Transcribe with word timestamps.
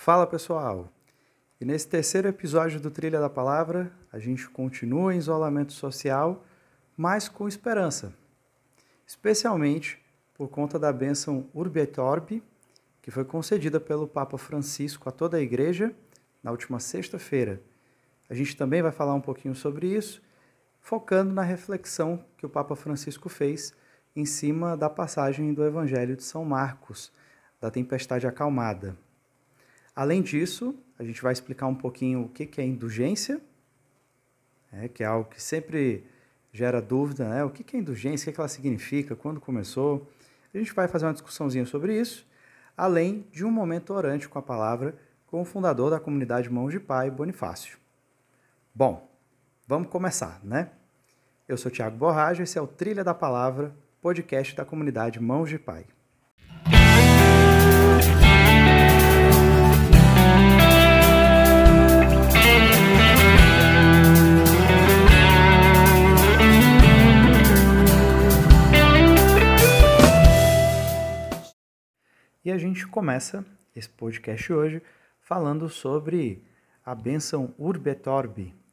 Fala 0.00 0.28
pessoal! 0.28 0.92
E 1.60 1.64
nesse 1.64 1.88
terceiro 1.88 2.28
episódio 2.28 2.78
do 2.78 2.88
Trilha 2.88 3.18
da 3.18 3.28
Palavra, 3.28 3.92
a 4.12 4.18
gente 4.20 4.48
continua 4.48 5.12
em 5.12 5.18
isolamento 5.18 5.72
social, 5.72 6.46
mas 6.96 7.28
com 7.28 7.48
esperança. 7.48 8.14
Especialmente 9.04 10.00
por 10.34 10.48
conta 10.50 10.78
da 10.78 10.92
bênção 10.92 11.50
Urbi 11.52 11.80
et 11.80 11.98
Orbi, 11.98 12.44
que 13.02 13.10
foi 13.10 13.24
concedida 13.24 13.80
pelo 13.80 14.06
Papa 14.06 14.38
Francisco 14.38 15.08
a 15.08 15.12
toda 15.12 15.36
a 15.36 15.40
igreja 15.40 15.92
na 16.44 16.52
última 16.52 16.78
sexta-feira. 16.78 17.60
A 18.30 18.34
gente 18.34 18.56
também 18.56 18.80
vai 18.80 18.92
falar 18.92 19.14
um 19.14 19.20
pouquinho 19.20 19.56
sobre 19.56 19.88
isso, 19.88 20.22
focando 20.80 21.34
na 21.34 21.42
reflexão 21.42 22.24
que 22.36 22.46
o 22.46 22.48
Papa 22.48 22.76
Francisco 22.76 23.28
fez 23.28 23.74
em 24.14 24.24
cima 24.24 24.76
da 24.76 24.88
passagem 24.88 25.52
do 25.52 25.64
Evangelho 25.64 26.14
de 26.14 26.22
São 26.22 26.44
Marcos, 26.44 27.12
da 27.60 27.68
tempestade 27.68 28.28
acalmada. 28.28 28.96
Além 29.98 30.22
disso, 30.22 30.76
a 30.96 31.02
gente 31.02 31.20
vai 31.20 31.32
explicar 31.32 31.66
um 31.66 31.74
pouquinho 31.74 32.26
o 32.26 32.28
que 32.28 32.60
é 32.60 32.64
indulgência, 32.64 33.40
né, 34.70 34.86
que 34.86 35.02
é 35.02 35.06
algo 35.06 35.28
que 35.28 35.42
sempre 35.42 36.04
gera 36.52 36.80
dúvida, 36.80 37.28
né? 37.28 37.42
O 37.42 37.50
que 37.50 37.76
é 37.76 37.80
indulgência, 37.80 38.30
o 38.30 38.32
que 38.32 38.38
ela 38.38 38.48
significa, 38.48 39.16
quando 39.16 39.40
começou. 39.40 40.08
A 40.54 40.58
gente 40.58 40.72
vai 40.72 40.86
fazer 40.86 41.04
uma 41.04 41.12
discussãozinha 41.12 41.66
sobre 41.66 42.00
isso, 42.00 42.24
além 42.76 43.26
de 43.32 43.44
um 43.44 43.50
momento 43.50 43.92
orante 43.92 44.28
com 44.28 44.38
a 44.38 44.42
palavra 44.42 44.94
com 45.26 45.42
o 45.42 45.44
fundador 45.44 45.90
da 45.90 45.98
comunidade 45.98 46.48
Mãos 46.48 46.70
de 46.70 46.78
Pai, 46.78 47.10
Bonifácio. 47.10 47.76
Bom, 48.72 49.10
vamos 49.66 49.88
começar, 49.88 50.40
né? 50.44 50.70
Eu 51.48 51.56
sou 51.56 51.72
Tiago 51.72 51.96
Borrajo, 51.96 52.44
esse 52.44 52.56
é 52.56 52.62
o 52.62 52.68
Trilha 52.68 53.02
da 53.02 53.14
Palavra, 53.14 53.74
podcast 54.00 54.54
da 54.54 54.64
comunidade 54.64 55.18
Mãos 55.18 55.50
de 55.50 55.58
Pai. 55.58 55.86
E 72.48 72.50
a 72.50 72.56
gente 72.56 72.86
começa 72.86 73.44
esse 73.76 73.90
podcast 73.90 74.50
hoje 74.50 74.82
falando 75.20 75.68
sobre 75.68 76.42
a 76.82 76.94
bênção 76.94 77.54
Urbe 77.58 77.94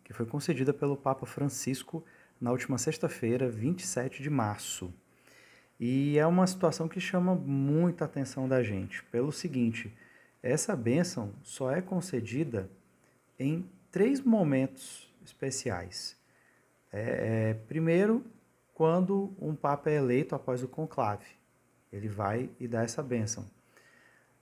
que 0.02 0.14
foi 0.14 0.26
concedida 0.26 0.74
pelo 0.74 0.96
Papa 0.96 1.26
Francisco 1.26 2.02
na 2.40 2.52
última 2.52 2.78
sexta-feira, 2.78 3.50
27 3.50 4.24
de 4.24 4.30
março. 4.30 4.94
E 5.78 6.18
é 6.18 6.26
uma 6.26 6.48
situação 6.48 6.88
que 6.88 7.02
chama 7.02 7.36
muita 7.36 8.06
atenção 8.06 8.48
da 8.48 8.64
gente, 8.64 9.04
pelo 9.12 9.34
seguinte: 9.34 9.94
essa 10.42 10.74
bênção 10.74 11.34
só 11.44 11.70
é 11.70 11.82
concedida 11.82 12.72
em 13.38 13.70
três 13.92 14.22
momentos 14.22 15.14
especiais. 15.22 16.16
É, 16.94 17.50
é, 17.50 17.54
primeiro, 17.68 18.24
quando 18.74 19.36
um 19.38 19.54
Papa 19.54 19.90
é 19.90 19.96
eleito 19.96 20.34
após 20.34 20.64
o 20.64 20.68
conclave, 20.70 21.26
ele 21.92 22.08
vai 22.08 22.50
e 22.58 22.70
dá 22.70 22.82
essa 22.82 23.04
bênção. 23.04 23.54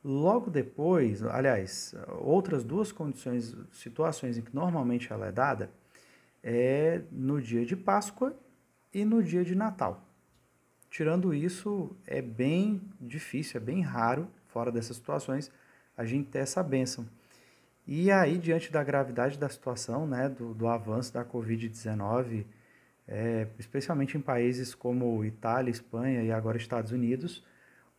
Logo 0.04 0.52
depois, 0.52 1.23
aliás, 1.23 1.96
outras 2.20 2.64
duas 2.64 2.92
condições, 2.92 3.56
situações 3.72 4.38
em 4.38 4.42
que 4.42 4.54
normalmente 4.54 5.14
ela 5.14 5.28
é 5.28 5.32
dada, 5.32 5.72
é 6.44 7.02
no 7.09 7.42
dia 7.42 7.66
de 7.66 7.76
Páscoa 7.76 8.36
e 8.94 9.06
no 9.06 9.24
dia 9.24 9.46
de 9.46 9.56
Natal. 9.56 10.04
Tirando 10.90 11.34
isso, 11.34 11.96
é 12.06 12.22
bem 12.22 12.81
difícil, 13.00 13.62
é 13.62 13.64
bem 13.64 13.81
raro, 13.81 14.28
fora 14.48 14.72
dessas 14.72 14.98
situações, 14.98 15.50
a 15.98 16.06
gente 16.06 16.30
ter 16.30 16.40
essa 16.40 16.62
bênção. 16.62 17.08
E 17.88 18.12
aí, 18.12 18.38
diante 18.38 18.72
da 18.72 18.84
gravidade 18.84 19.38
da 19.38 19.50
situação, 19.50 20.06
né, 20.06 20.30
do, 20.30 20.54
do 20.54 20.68
avanço 20.68 21.14
da 21.14 21.24
Covid-19, 21.24 22.46
é, 23.08 23.47
especialmente 23.58 24.18
em 24.18 24.22
países 24.22 24.75
como 24.75 25.24
Itália, 25.25 25.72
Espanha 25.72 26.24
e 26.24 26.31
agora 26.31 26.58
Estados 26.58 26.91
Unidos, 26.91 27.44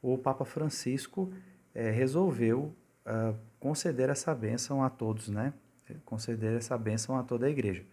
o 0.01 0.17
Papa 0.17 0.45
Francisco 0.45 1.33
é, 1.75 1.91
resolveu 1.91 2.75
uh, 3.07 3.37
conceder 3.59 4.09
essa 4.09 4.35
bênção 4.35 4.83
a 4.83 4.89
todos, 4.89 5.29
né? 5.29 5.53
Conceder 6.05 6.57
essa 6.57 6.79
bênção 6.79 7.19
a 7.19 7.23
toda 7.23 7.47
a 7.47 7.51
igreja. 7.51 7.85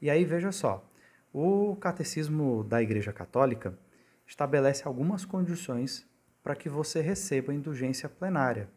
E 0.00 0.10
aí, 0.10 0.24
veja 0.24 0.52
só, 0.52 0.84
o 1.32 1.76
catecismo 1.76 2.64
da 2.64 2.82
Igreja 2.82 3.12
Católica 3.12 3.78
estabelece 4.26 4.86
algumas 4.86 5.24
condições 5.24 6.06
para 6.42 6.56
que 6.56 6.68
você 6.68 7.00
receba 7.00 7.54
indulgência 7.54 8.08
plenária. 8.08 8.68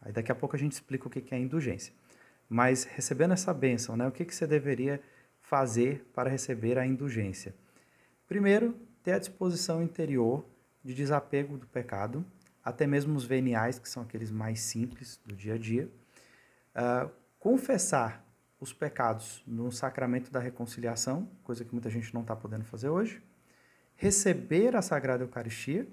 Aí 0.00 0.12
daqui 0.12 0.32
a 0.32 0.34
pouco 0.34 0.56
a 0.56 0.58
gente 0.58 0.72
explica 0.72 1.06
o 1.06 1.10
que 1.10 1.34
é 1.34 1.38
indulgência. 1.38 1.92
Mas 2.48 2.84
recebendo 2.84 3.32
essa 3.32 3.52
bênção, 3.54 3.96
né, 3.96 4.06
o 4.06 4.12
que, 4.12 4.24
que 4.24 4.34
você 4.34 4.46
deveria 4.46 5.00
fazer 5.40 6.04
para 6.12 6.28
receber 6.28 6.78
a 6.78 6.86
indulgência? 6.86 7.54
Primeiro, 8.26 8.74
ter 9.02 9.12
a 9.12 9.18
disposição 9.18 9.82
interior 9.82 10.44
de 10.84 10.94
desapego 10.94 11.56
do 11.56 11.66
pecado, 11.66 12.24
até 12.64 12.86
mesmo 12.86 13.16
os 13.16 13.24
veniais, 13.24 13.78
que 13.78 13.88
são 13.88 14.02
aqueles 14.02 14.30
mais 14.30 14.60
simples 14.60 15.20
do 15.24 15.34
dia 15.34 15.54
a 15.54 15.58
dia. 15.58 15.90
Uh, 16.74 17.10
confessar 17.38 18.24
os 18.60 18.72
pecados 18.72 19.42
no 19.46 19.72
sacramento 19.72 20.30
da 20.30 20.38
reconciliação, 20.38 21.28
coisa 21.42 21.64
que 21.64 21.72
muita 21.72 21.90
gente 21.90 22.14
não 22.14 22.20
está 22.20 22.36
podendo 22.36 22.64
fazer 22.64 22.88
hoje. 22.88 23.20
Receber 23.96 24.76
a 24.76 24.82
Sagrada 24.82 25.24
Eucaristia, 25.24 25.86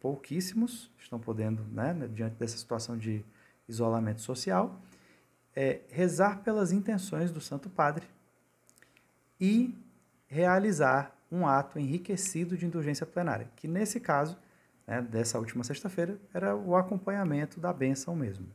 pouquíssimos 0.00 0.90
estão 0.98 1.20
podendo, 1.20 1.62
né, 1.70 1.94
diante 2.12 2.34
dessa 2.34 2.56
situação 2.56 2.98
de 2.98 3.24
isolamento 3.68 4.20
social. 4.20 4.80
É, 5.54 5.80
rezar 5.88 6.42
pelas 6.42 6.72
intenções 6.72 7.30
do 7.30 7.40
Santo 7.40 7.68
Padre 7.70 8.06
e 9.40 9.76
realizar 10.26 11.16
um 11.30 11.46
ato 11.46 11.78
enriquecido 11.78 12.56
de 12.56 12.66
indulgência 12.66 13.06
plenária, 13.06 13.50
que 13.56 13.68
nesse 13.68 14.00
caso 14.00 14.36
né, 14.90 15.00
dessa 15.00 15.38
última 15.38 15.62
sexta-feira 15.62 16.18
era 16.34 16.56
o 16.56 16.74
acompanhamento 16.74 17.60
da 17.60 17.72
benção 17.72 18.16
mesmo. 18.16 18.46
O 18.46 18.50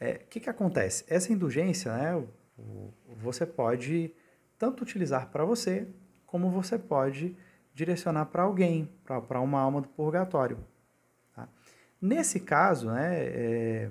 é, 0.00 0.14
que, 0.14 0.40
que 0.40 0.50
acontece? 0.50 1.04
Essa 1.08 1.32
indulgência, 1.32 1.96
né, 1.96 2.26
você 3.16 3.46
pode 3.46 4.12
tanto 4.58 4.82
utilizar 4.82 5.28
para 5.30 5.44
você, 5.44 5.86
como 6.26 6.50
você 6.50 6.76
pode 6.76 7.36
direcionar 7.72 8.26
para 8.26 8.42
alguém, 8.42 8.90
para 9.04 9.40
uma 9.40 9.60
alma 9.60 9.80
do 9.80 9.88
purgatório. 9.88 10.58
Tá? 11.32 11.48
Nesse 12.02 12.40
caso, 12.40 12.90
né, 12.90 13.16
é, 13.16 13.90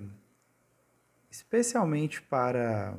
especialmente 1.31 2.21
para 2.21 2.97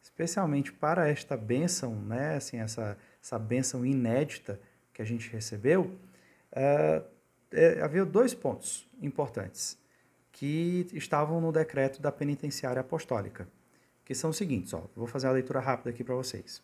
especialmente 0.00 0.72
para 0.72 1.06
esta 1.08 1.36
bênção, 1.36 1.94
né, 1.94 2.36
assim, 2.36 2.58
essa, 2.58 2.96
essa 3.22 3.38
bênção 3.38 3.84
inédita 3.84 4.58
que 4.92 5.02
a 5.02 5.04
gente 5.04 5.30
recebeu, 5.30 5.96
uh, 6.52 7.17
é, 7.50 7.80
havia 7.80 8.04
dois 8.04 8.34
pontos 8.34 8.88
importantes 9.00 9.78
que 10.32 10.86
estavam 10.92 11.40
no 11.40 11.50
decreto 11.50 12.00
da 12.00 12.12
penitenciária 12.12 12.80
apostólica, 12.80 13.48
que 14.04 14.14
são 14.14 14.30
os 14.30 14.36
seguintes, 14.36 14.72
ó, 14.72 14.88
vou 14.94 15.06
fazer 15.06 15.26
uma 15.26 15.32
leitura 15.32 15.60
rápida 15.60 15.90
aqui 15.90 16.04
para 16.04 16.14
vocês. 16.14 16.62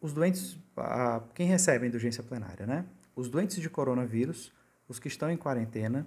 Os 0.00 0.12
doentes, 0.12 0.58
a, 0.76 1.22
quem 1.34 1.46
recebe 1.46 1.84
a 1.84 1.88
indulgência 1.88 2.22
plenária, 2.22 2.66
né? 2.66 2.86
Os 3.14 3.28
doentes 3.28 3.56
de 3.56 3.68
coronavírus, 3.68 4.52
os 4.88 4.98
que 4.98 5.08
estão 5.08 5.30
em 5.30 5.36
quarentena, 5.36 6.06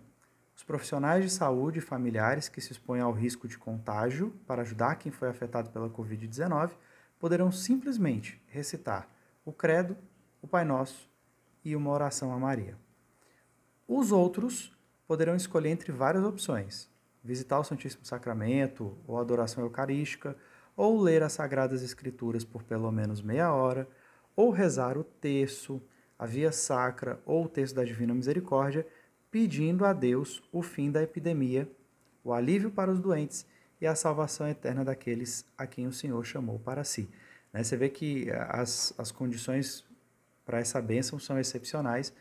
os 0.55 0.63
profissionais 0.63 1.23
de 1.23 1.29
saúde 1.29 1.79
e 1.79 1.81
familiares 1.81 2.47
que 2.47 2.61
se 2.61 2.71
expõem 2.71 3.01
ao 3.01 3.11
risco 3.11 3.47
de 3.47 3.57
contágio 3.57 4.33
para 4.47 4.61
ajudar 4.61 4.95
quem 4.95 5.11
foi 5.11 5.27
afetado 5.29 5.69
pela 5.69 5.89
Covid-19 5.89 6.71
poderão 7.19 7.51
simplesmente 7.51 8.41
recitar 8.47 9.07
o 9.45 9.51
Credo, 9.51 9.97
o 10.41 10.47
Pai 10.47 10.63
Nosso 10.63 11.09
e 11.63 11.75
uma 11.75 11.91
oração 11.91 12.33
a 12.33 12.37
Maria. 12.37 12.77
Os 13.87 14.11
outros 14.11 14.71
poderão 15.07 15.35
escolher 15.35 15.69
entre 15.69 15.91
várias 15.91 16.23
opções: 16.23 16.89
visitar 17.23 17.59
o 17.59 17.63
Santíssimo 17.63 18.05
Sacramento, 18.05 18.97
ou 19.07 19.17
adoração 19.17 19.63
eucarística, 19.63 20.35
ou 20.75 21.01
ler 21.01 21.23
as 21.23 21.33
Sagradas 21.33 21.83
Escrituras 21.83 22.43
por 22.43 22.63
pelo 22.63 22.91
menos 22.91 23.21
meia 23.21 23.53
hora, 23.53 23.87
ou 24.35 24.49
rezar 24.49 24.97
o 24.97 25.03
terço, 25.03 25.81
a 26.17 26.25
via 26.25 26.51
sacra 26.51 27.19
ou 27.25 27.45
o 27.45 27.49
terço 27.49 27.75
da 27.75 27.83
Divina 27.83 28.13
Misericórdia, 28.13 28.87
pedindo 29.29 29.85
a 29.85 29.93
Deus 29.93 30.41
o 30.51 30.61
fim 30.61 30.91
da 30.91 31.01
epidemia, 31.01 31.69
o 32.23 32.31
alívio 32.31 32.71
para 32.71 32.91
os 32.91 32.99
doentes 32.99 33.45
e 33.81 33.87
a 33.87 33.95
salvação 33.95 34.47
eterna 34.47 34.85
daqueles 34.85 35.45
a 35.57 35.67
quem 35.67 35.87
o 35.87 35.91
Senhor 35.91 36.23
chamou 36.23 36.57
para 36.59 36.83
si. 36.83 37.09
Né? 37.51 37.63
Você 37.63 37.75
vê 37.75 37.89
que 37.89 38.31
as, 38.31 38.93
as 38.97 39.11
condições 39.11 39.83
para 40.45 40.59
essa 40.59 40.81
bênção 40.81 41.19
são 41.19 41.39
excepcionais, 41.39 42.13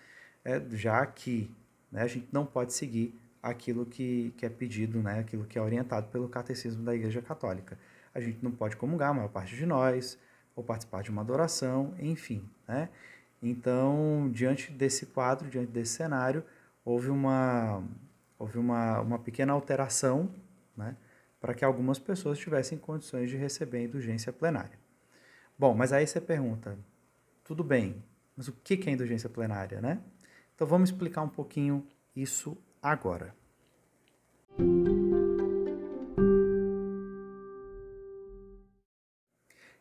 é, 0.45 0.61
já 0.71 1.05
que 1.07 1.51
né, 1.91 2.03
a 2.03 2.07
gente 2.07 2.29
não 2.33 2.45
pode 2.45 2.73
seguir 2.73 3.19
aquilo 3.43 3.85
que, 3.85 4.33
que 4.37 4.47
é 4.47 4.49
pedido, 4.49 5.03
né, 5.03 5.21
aquilo 5.21 5.45
que 5.45 5.59
é 5.59 5.63
orientado 5.63 6.09
pelo 6.09 6.29
catecismo 6.29 6.85
da 6.85 6.95
Igreja 6.95 7.21
Católica. 7.21 7.79
A 8.15 8.21
gente 8.21 8.39
não 8.43 8.51
pode 8.51 8.77
comungar, 8.77 9.11
a 9.11 9.15
maior 9.15 9.29
parte 9.29 9.57
de 9.57 9.67
nós, 9.67 10.19
ou 10.55 10.63
participar 10.63 11.03
de 11.03 11.11
uma 11.11 11.23
adoração, 11.23 11.95
enfim. 11.99 12.49
Né? 12.69 12.89
Então, 13.43 14.31
diante 14.33 14.71
desse 14.71 15.07
quadro, 15.07 15.49
diante 15.49 15.71
desse 15.73 15.95
cenário, 15.95 16.45
houve 16.85 17.11
uma, 17.11 17.83
houve 18.39 18.59
uma, 18.59 19.01
uma 19.01 19.19
pequena 19.19 19.53
alteração 19.53 20.31
né, 20.77 20.97
para 21.41 21.55
que 21.55 21.65
algumas 21.65 21.99
pessoas 21.99 22.39
tivessem 22.39 22.79
condições 22.79 23.29
de 23.29 23.37
receber 23.37 23.85
indulgência 23.85 24.33
plenária. 24.33 24.79
Bom, 25.59 25.75
mas 25.75 25.93
aí 25.93 26.07
você 26.07 26.21
pergunta, 26.21 26.79
tudo 27.45 27.65
bem, 27.65 28.03
mas 28.37 28.49
o 28.49 28.53
que 28.53 28.89
é 28.89 28.93
indulgência 28.93 29.29
plenária, 29.29 29.81
né? 29.81 30.01
Então 30.55 30.67
vamos 30.67 30.91
explicar 30.91 31.23
um 31.23 31.29
pouquinho 31.29 31.87
isso 32.15 32.57
agora. 32.83 33.35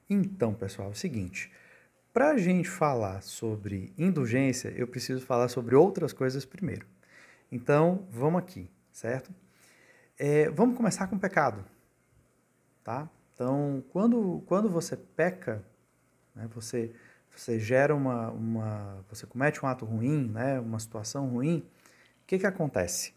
Então, 0.09 0.53
pessoal, 0.53 0.89
é 0.89 0.91
o 0.91 0.95
seguinte: 0.95 1.51
para 2.13 2.31
a 2.31 2.37
gente 2.37 2.69
falar 2.69 3.21
sobre 3.21 3.93
indulgência, 3.97 4.69
eu 4.75 4.85
preciso 4.85 5.25
falar 5.25 5.47
sobre 5.47 5.75
outras 5.75 6.11
coisas 6.11 6.43
primeiro. 6.43 6.85
Então, 7.49 8.05
vamos 8.09 8.39
aqui, 8.41 8.69
certo? 8.91 9.33
É, 10.19 10.49
vamos 10.49 10.75
começar 10.75 11.07
com 11.07 11.15
o 11.15 11.19
pecado, 11.19 11.63
tá? 12.83 13.09
Então, 13.33 13.83
quando, 13.89 14.43
quando 14.45 14.69
você 14.69 14.95
peca, 14.95 15.63
né, 16.35 16.47
você, 16.53 16.93
você 17.35 17.59
gera 17.59 17.95
uma, 17.95 18.29
uma, 18.31 19.05
você 19.09 19.25
comete 19.25 19.63
um 19.63 19.67
ato 19.67 19.85
ruim, 19.85 20.29
né, 20.29 20.59
uma 20.59 20.79
situação 20.79 21.27
ruim, 21.29 21.59
o 22.23 22.27
que, 22.27 22.39
que 22.39 22.45
acontece? 22.45 23.13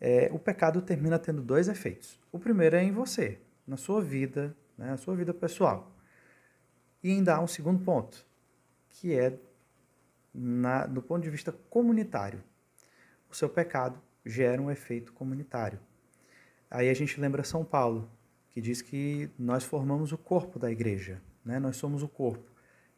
É, 0.00 0.28
o 0.32 0.38
pecado 0.38 0.82
termina 0.82 1.18
tendo 1.18 1.42
dois 1.42 1.68
efeitos. 1.68 2.20
O 2.32 2.38
primeiro 2.38 2.76
é 2.76 2.82
em 2.82 2.90
você, 2.90 3.38
na 3.66 3.76
sua 3.76 4.02
vida, 4.02 4.56
né, 4.76 4.86
na 4.86 4.96
sua 4.96 5.14
vida 5.14 5.32
pessoal. 5.32 5.92
E 7.02 7.10
ainda 7.10 7.36
há 7.36 7.40
um 7.40 7.46
segundo 7.46 7.84
ponto, 7.84 8.26
que 8.90 9.14
é 9.14 9.38
na, 10.34 10.86
do 10.86 11.02
ponto 11.02 11.22
de 11.22 11.30
vista 11.30 11.52
comunitário. 11.70 12.42
O 13.30 13.34
seu 13.34 13.48
pecado 13.48 14.00
gera 14.24 14.60
um 14.60 14.70
efeito 14.70 15.12
comunitário. 15.12 15.78
Aí 16.70 16.88
a 16.88 16.94
gente 16.94 17.20
lembra 17.20 17.44
São 17.44 17.64
Paulo, 17.64 18.10
que 18.50 18.60
diz 18.60 18.82
que 18.82 19.30
nós 19.38 19.64
formamos 19.64 20.12
o 20.12 20.18
corpo 20.18 20.58
da 20.58 20.70
igreja, 20.70 21.20
né? 21.44 21.58
nós 21.58 21.76
somos 21.76 22.02
o 22.02 22.08
corpo. 22.08 22.51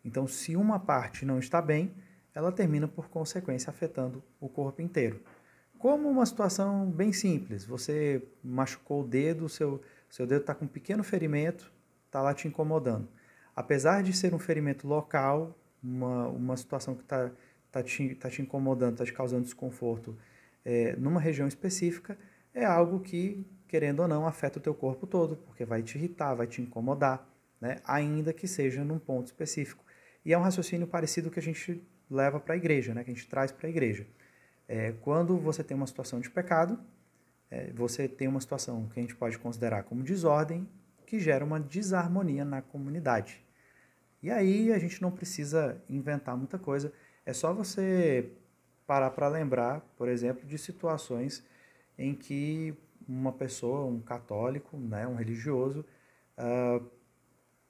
Então, 0.05 0.27
se 0.27 0.57
uma 0.57 0.79
parte 0.79 1.25
não 1.25 1.39
está 1.39 1.63
bem, 1.63 1.95
ela 2.35 2.53
termina 2.53 2.87
por 2.87 3.09
consequência 3.09 3.71
afetando 3.71 4.23
o 4.41 4.49
corpo 4.49 4.83
inteiro. 4.83 5.21
Como 5.79 6.09
uma 6.09 6.27
situação 6.27 6.91
bem 6.91 7.13
simples, 7.13 7.65
você 7.65 8.23
machucou 8.43 9.03
o 9.03 9.07
dedo, 9.07 9.49
seu, 9.49 9.81
seu 10.09 10.27
dedo 10.27 10.41
está 10.41 10.55
com 10.55 10.65
um 10.65 10.69
pequeno 10.69 11.05
ferimento, 11.05 11.73
está 12.07 12.21
lá 12.21 12.35
te 12.35 12.49
incomodando. 12.49 13.09
Apesar 13.55 14.03
de 14.03 14.13
ser 14.13 14.35
um 14.35 14.39
ferimento 14.39 14.87
local, 14.87 15.57
uma, 15.83 16.29
uma 16.29 16.57
situação 16.57 16.95
que 16.95 17.03
está 17.03 17.31
tá 17.71 17.83
te, 17.83 18.15
tá 18.15 18.29
te 18.29 18.43
incomodando, 18.43 18.93
está 18.93 19.05
te 19.05 19.13
causando 19.13 19.45
desconforto 19.45 20.17
é, 20.65 20.97
numa 20.97 21.21
região 21.21 21.47
específica, 21.47 22.19
é 22.53 22.65
algo 22.65 23.01
que 23.01 23.47
querendo 23.75 24.03
ou 24.03 24.07
não, 24.07 24.25
afeta 24.25 24.61
o 24.61 24.63
teu 24.63 24.73
corpo 24.73 25.05
todo, 25.05 25.35
porque 25.35 25.65
vai 25.65 25.83
te 25.83 25.99
irritar, 25.99 26.33
vai 26.33 26.47
te 26.47 26.63
incomodar, 26.63 27.29
né? 27.61 27.79
ainda 27.85 28.33
que 28.33 28.47
seja 28.47 28.85
num 28.85 29.01
ponto 29.01 29.27
específico. 29.27 29.84
E 30.25 30.33
é 30.33 30.39
um 30.39 30.43
raciocínio 30.43 30.87
parecido 30.87 31.31
que 31.31 31.39
a 31.39 31.43
gente 31.43 31.83
leva 32.11 32.41
para 32.41 32.55
a 32.55 32.57
igreja, 32.57 32.95
né? 32.95 33.05
que 33.05 33.11
a 33.11 33.15
gente 33.15 33.29
traz 33.29 33.53
para 33.53 33.67
a 33.67 33.71
igreja. 33.71 34.07
É, 34.67 34.93
quando 35.01 35.37
você 35.37 35.63
tem 35.63 35.77
uma 35.77 35.87
situação 35.87 36.21
de 36.21 36.31
pecado, 36.31 36.79
é, 37.51 37.71
você 37.73 38.09
tem 38.09 38.27
uma 38.27 38.41
situação 38.41 38.89
que 38.89 38.99
a 38.99 39.03
gente 39.03 39.15
pode 39.15 39.39
considerar 39.39 39.83
como 39.85 40.03
desordem, 40.03 40.69
que 41.07 41.19
gera 41.19 41.45
uma 41.45 41.61
desarmonia 41.61 42.45
na 42.45 42.63
comunidade. 42.63 43.45
E 44.23 44.31
aí 44.31 44.73
a 44.73 44.79
gente 44.79 45.03
não 45.03 45.11
precisa 45.11 45.77
inventar 45.89 46.37
muita 46.37 46.59
coisa, 46.59 46.93
é 47.27 47.33
só 47.33 47.53
você 47.53 48.31
parar 48.87 49.11
para 49.11 49.29
lembrar, 49.29 49.81
por 49.97 50.09
exemplo, 50.09 50.47
de 50.47 50.57
situações 50.59 51.45
em 51.99 52.15
que 52.15 52.75
uma 53.07 53.33
pessoa, 53.33 53.85
um 53.85 54.01
católico, 54.01 54.77
né, 54.77 55.07
um 55.07 55.15
religioso, 55.15 55.85
uh, 56.39 56.85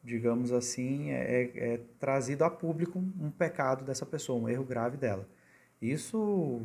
digamos 0.04 0.52
assim, 0.52 1.10
é, 1.10 1.42
é, 1.42 1.74
é, 1.74 1.80
trazido 1.98 2.44
a 2.44 2.50
público 2.50 2.98
um 2.98 3.30
pecado 3.30 3.84
dessa 3.84 4.04
pessoa, 4.04 4.38
um 4.38 4.48
erro 4.48 4.64
grave 4.64 4.98
dela. 4.98 5.26
Isso 5.80 6.60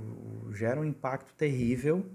gera 0.52 0.80
um 0.80 0.86
impacto 0.86 1.34
terrível. 1.34 2.06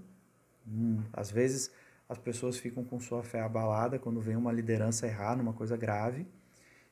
Hum, 0.67 1.01
às 1.11 1.31
vezes 1.31 1.71
as 2.07 2.19
pessoas 2.19 2.57
ficam 2.57 2.83
com 2.83 2.99
sua 2.99 3.23
fé 3.23 3.41
abalada 3.41 3.97
quando 3.97 4.21
vem 4.21 4.35
uma 4.35 4.51
liderança 4.51 5.07
errar 5.07 5.35
numa 5.35 5.53
coisa 5.53 5.75
grave. 5.75 6.27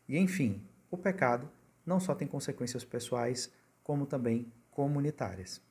E 0.09 0.17
enfim, 0.17 0.63
o 0.89 0.97
pecado 0.97 1.47
não 1.85 1.99
só 1.99 2.15
tem 2.15 2.27
consequências 2.27 2.83
pessoais, 2.83 3.51
como 3.83 4.07
também 4.07 4.51
comunitárias. 4.71 5.61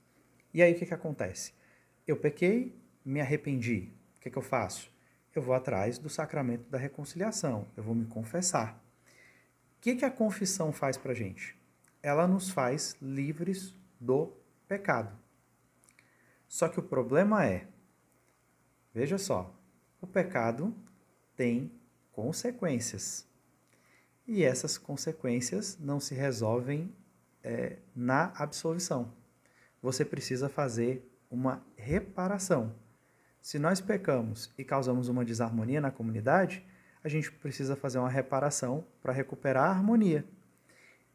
E 0.54 0.62
aí 0.62 0.72
o 0.72 0.78
que, 0.78 0.86
que 0.86 0.94
acontece? 0.94 1.52
Eu 2.06 2.16
pequei, 2.16 2.76
me 3.04 3.20
arrependi, 3.20 3.92
o 4.16 4.20
que, 4.20 4.30
que 4.30 4.38
eu 4.38 4.42
faço? 4.42 4.91
Eu 5.34 5.42
vou 5.42 5.54
atrás 5.54 5.98
do 5.98 6.10
sacramento 6.10 6.68
da 6.68 6.78
reconciliação, 6.78 7.66
eu 7.76 7.82
vou 7.82 7.94
me 7.94 8.06
confessar. 8.06 8.82
O 9.76 9.80
que, 9.80 9.96
que 9.96 10.04
a 10.04 10.10
confissão 10.10 10.72
faz 10.72 10.96
para 10.96 11.12
a 11.12 11.14
gente? 11.14 11.56
Ela 12.02 12.26
nos 12.26 12.50
faz 12.50 12.96
livres 13.00 13.74
do 13.98 14.32
pecado. 14.68 15.16
Só 16.48 16.68
que 16.68 16.78
o 16.78 16.82
problema 16.82 17.46
é, 17.46 17.66
veja 18.92 19.16
só, 19.16 19.54
o 20.00 20.06
pecado 20.06 20.74
tem 21.34 21.72
consequências. 22.12 23.26
E 24.26 24.44
essas 24.44 24.76
consequências 24.76 25.78
não 25.80 25.98
se 25.98 26.14
resolvem 26.14 26.94
é, 27.42 27.78
na 27.94 28.32
absolvição. 28.36 29.12
Você 29.80 30.04
precisa 30.04 30.48
fazer 30.48 31.08
uma 31.30 31.64
reparação. 31.76 32.74
Se 33.42 33.58
nós 33.58 33.80
pecamos 33.80 34.48
e 34.56 34.62
causamos 34.62 35.08
uma 35.08 35.24
desarmonia 35.24 35.80
na 35.80 35.90
comunidade, 35.90 36.64
a 37.02 37.08
gente 37.08 37.32
precisa 37.32 37.74
fazer 37.74 37.98
uma 37.98 38.08
reparação 38.08 38.86
para 39.02 39.12
recuperar 39.12 39.64
a 39.64 39.70
harmonia. 39.72 40.24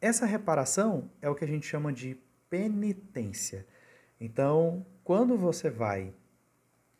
Essa 0.01 0.25
reparação 0.25 1.09
é 1.21 1.29
o 1.29 1.33
que 1.33 1.45
a 1.45 1.47
gente 1.47 1.65
chama 1.65 1.93
de 1.93 2.17
penitência. 2.49 3.65
Então, 4.19 4.85
quando 5.05 5.37
você 5.37 5.69
vai 5.69 6.13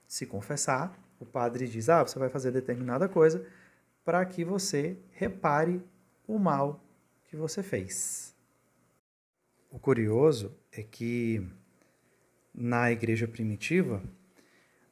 se 0.08 0.26
confessar, 0.26 0.98
o 1.20 1.26
padre 1.26 1.68
diz: 1.68 1.90
Ah, 1.90 2.04
você 2.04 2.18
vai 2.18 2.30
fazer 2.30 2.52
determinada 2.52 3.10
coisa 3.10 3.46
para 4.06 4.26
que 4.26 4.46
você 4.46 4.98
repare 5.12 5.84
o 6.26 6.40
mal 6.40 6.82
que 7.26 7.36
você 7.36 7.62
fez. 7.62 8.34
O 9.70 9.78
curioso 9.78 10.56
é 10.72 10.82
que 10.82 11.46
na 12.54 12.90
igreja 12.92 13.28
primitiva, 13.28 14.02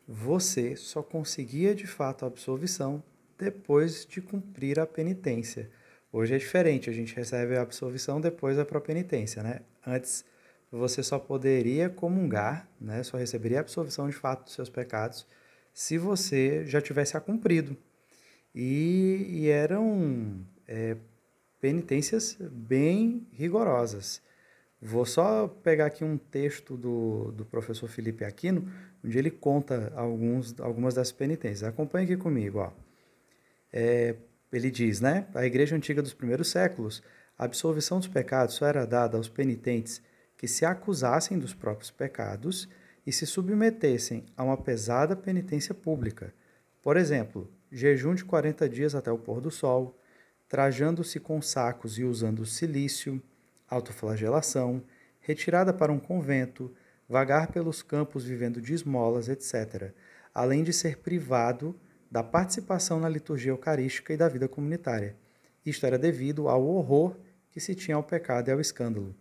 você 0.07 0.75
só 0.75 1.01
conseguia 1.01 1.74
de 1.74 1.88
fato 1.88 2.25
a 2.25 2.27
absolvição 2.27 3.03
depois 3.38 4.06
de 4.06 4.22
cumprir 4.22 4.80
a 4.80 4.86
penitência. 4.86 5.70
Hoje 6.12 6.36
é 6.36 6.38
diferente, 6.38 6.89
a 6.89 6.94
gente 6.94 7.15
recebe 7.15 7.58
a 7.58 7.62
absolvição 7.62 8.22
depois 8.22 8.56
da 8.58 8.65
própria 8.65 8.96
penitência, 8.96 9.44
né? 9.44 9.62
Antes 9.86 10.24
você 10.72 11.03
só 11.03 11.20
poderia 11.20 11.89
comungar, 11.89 12.70
né? 12.80 13.03
Só 13.03 13.18
receberia 13.18 13.58
a 13.58 13.62
absolvição 13.62 14.08
de 14.10 14.15
fato 14.15 14.46
dos 14.46 14.53
seus 14.53 14.70
pecados 14.70 15.25
se 15.74 15.98
você 15.98 16.65
já 16.65 16.82
tivesse 16.82 17.18
a 17.18 17.20
cumprido. 17.20 17.75
E, 18.53 19.25
e 19.30 19.50
eram 19.50 20.46
é, 20.65 20.96
penitências 21.60 22.38
bem 22.39 23.27
rigorosas. 23.34 24.22
Vou 24.86 25.04
só 25.04 25.48
pegar 25.48 25.88
aqui 25.88 26.04
um 26.04 26.15
texto 26.15 26.77
do, 26.77 27.32
do 27.32 27.44
professor 27.44 27.89
Felipe 27.89 28.24
Aquino, 28.24 28.72
onde 29.04 29.18
ele 29.18 29.32
conta 29.32 29.92
alguns, 29.96 30.60
algumas 30.60 30.94
das 30.94 31.12
penitências. 31.12 31.63
Acompanhe 31.63 32.06
aqui 32.06 32.15
comigo. 32.15 32.60
Ó. 32.60 32.72
É, 33.74 34.13
ele 34.54 34.70
diz, 34.70 35.01
né? 35.01 35.25
A 35.34 35.44
igreja 35.44 35.75
antiga 35.75 36.04
dos 36.04 36.13
primeiros 36.13 36.50
séculos, 36.50 37.01
a 37.36 37.46
absolvição 37.46 37.98
dos 37.98 38.08
pecados 38.08 38.54
só 38.54 38.68
era 38.68 38.86
dada 38.86 39.18
aos 39.18 39.27
penitentes 39.27 40.04
que 40.38 40.48
se 40.48 40.65
acusassem 40.65 41.39
dos 41.39 41.56
próprios 41.56 41.89
pecados 41.89 42.70
e 43.08 43.12
se 43.12 43.25
submetessem 43.25 44.24
a 44.38 44.44
uma 44.44 44.56
pesada 44.56 45.15
penitência 45.15 45.74
pública. 45.74 46.32
Por 46.84 46.96
exemplo, 46.96 47.51
jejum 47.72 48.13
de 48.13 48.24
40 48.24 48.70
dias 48.70 48.94
até 48.94 49.12
o 49.12 49.18
pôr 49.18 49.42
do 49.42 49.50
sol, 49.50 50.00
trajando-se 50.48 51.20
com 51.20 51.42
sacos 51.42 51.98
e 51.98 52.04
usando 52.04 52.46
silício, 52.46 53.20
autoflagelação, 53.69 54.84
retirada 55.19 55.74
para 55.74 55.91
um 55.91 56.00
convento, 56.00 56.74
vagar 57.07 57.51
pelos 57.51 57.81
campos 57.81 58.25
vivendo 58.25 58.62
de 58.62 58.74
esmolas, 58.74 59.27
etc., 59.29 59.91
além 60.34 60.63
de 60.63 60.74
ser 60.74 60.98
privado 60.98 61.75
da 62.12 62.24
participação 62.24 63.00
na 63.00 63.10
liturgia 63.10 63.51
eucarística 63.51 64.13
e 64.13 64.17
da 64.17 64.27
vida 64.27 64.48
comunitária. 64.48 65.15
Isto 65.65 65.86
era 65.86 65.98
devido 65.98 66.48
ao 66.48 66.65
horror 66.65 67.15
que 67.51 67.60
se 67.60 67.74
tinha 67.74 67.95
ao 67.95 68.03
pecado 68.03 68.50
e 68.50 68.51
ao 68.51 68.60
escândalo. 68.60 69.15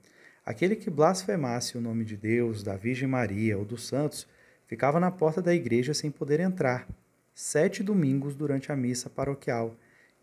Aquele 0.44 0.76
que 0.76 0.90
blasfemasse 0.90 1.78
o 1.78 1.80
nome 1.80 2.04
de 2.04 2.16
Deus, 2.16 2.62
da 2.62 2.76
Virgem 2.76 3.08
Maria 3.08 3.56
ou 3.56 3.64
dos 3.64 3.86
santos 3.86 4.26
ficava 4.66 5.00
na 5.00 5.10
porta 5.10 5.40
da 5.40 5.54
igreja 5.54 5.94
sem 5.94 6.10
poder 6.10 6.40
entrar, 6.40 6.86
sete 7.34 7.82
domingos 7.82 8.34
durante 8.34 8.70
a 8.70 8.76
missa 8.76 9.08
paroquial, 9.08 9.74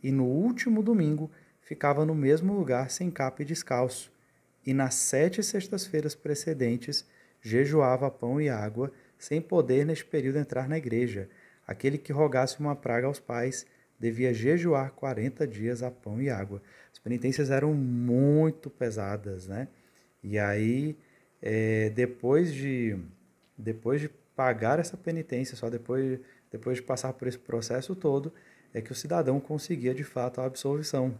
e 0.04 0.12
no 0.12 0.26
último 0.26 0.84
domingo 0.84 1.32
ficava 1.72 2.06
no 2.06 2.14
mesmo 2.14 2.54
lugar 2.54 2.92
sem 2.92 3.10
capa 3.10 3.42
e 3.42 3.46
descalço, 3.46 4.12
e 4.66 4.74
nas 4.74 4.94
sete 4.94 5.42
sextas-feiras 5.42 6.14
precedentes 6.14 7.08
jejuava 7.42 8.12
pão 8.12 8.42
e 8.42 8.50
água, 8.50 8.92
sem 9.18 9.40
poder 9.40 9.86
neste 9.86 10.04
período 10.04 10.38
entrar 10.38 10.68
na 10.68 10.78
igreja. 10.78 11.30
Aquele 11.66 11.98
que 11.98 12.12
rogasse 12.12 12.60
uma 12.60 12.76
praga 12.76 13.08
aos 13.08 13.22
pais 13.22 13.66
devia 13.98 14.34
jejuar 14.34 14.92
40 14.92 15.48
dias 15.48 15.82
a 15.82 15.90
pão 15.90 16.22
e 16.22 16.30
água. 16.30 16.62
As 16.92 17.00
penitências 17.00 17.50
eram 17.50 17.74
muito 17.74 18.70
pesadas, 18.70 19.48
né? 19.48 19.70
E 20.22 20.38
aí, 20.38 20.98
é, 21.42 21.90
depois, 21.92 22.54
de, 22.54 23.00
depois 23.58 24.02
de 24.02 24.10
pagar 24.36 24.78
essa 24.78 24.98
penitência, 24.98 25.56
só 25.56 25.70
depois, 25.70 26.20
depois 26.52 26.80
de 26.80 26.84
passar 26.84 27.14
por 27.14 27.30
esse 27.30 27.40
processo 27.40 27.96
todo, 27.96 28.34
é 28.74 28.82
que 28.82 28.92
o 28.92 28.96
cidadão 28.96 29.40
conseguia 29.40 29.94
de 29.94 30.04
fato 30.04 30.42
a 30.42 30.46
absolvição. 30.46 31.18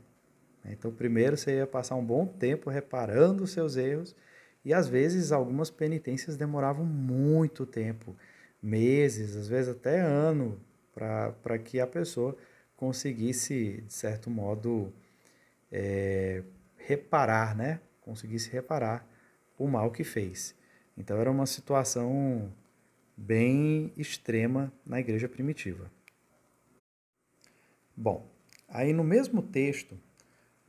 Então, 0.66 0.92
primeiro 0.92 1.36
você 1.38 1.58
ia 1.58 1.68
passar 1.68 1.96
um 1.96 2.06
bom 2.06 2.26
tempo 2.26 2.70
reparando 2.70 3.44
os 3.44 3.52
seus 3.52 3.76
erros, 3.76 4.16
e 4.64 4.74
às 4.74 4.88
vezes 4.88 5.32
algumas 5.32 5.70
penitências 5.70 6.38
demoravam 6.38 6.86
muito 6.86 7.66
tempo 7.66 8.16
meses, 8.62 9.36
às 9.36 9.48
vezes 9.48 9.70
até 9.76 10.00
ano, 10.00 10.60
para 10.94 11.58
que 11.58 11.80
a 11.80 11.88
pessoa 11.88 12.38
conseguisse, 12.76 13.82
de 13.82 13.94
certo 13.94 14.30
modo, 14.30 14.94
é, 15.72 16.44
reparar, 16.78 17.56
né? 17.56 17.80
Conseguisse 18.02 18.50
reparar 18.52 19.08
o 19.58 19.68
mal 19.68 19.92
que 19.92 20.04
fez. 20.04 20.56
Então 20.98 21.18
era 21.18 21.32
uma 21.32 21.46
situação 21.46 22.52
bem 23.16 23.94
extrema 23.98 24.72
na 24.86 25.00
igreja 25.00 25.30
primitiva. 25.30 25.92
Bom, 27.96 28.28
aí 28.68 28.94
no 28.94 29.04
mesmo 29.04 29.42
texto, 29.42 29.98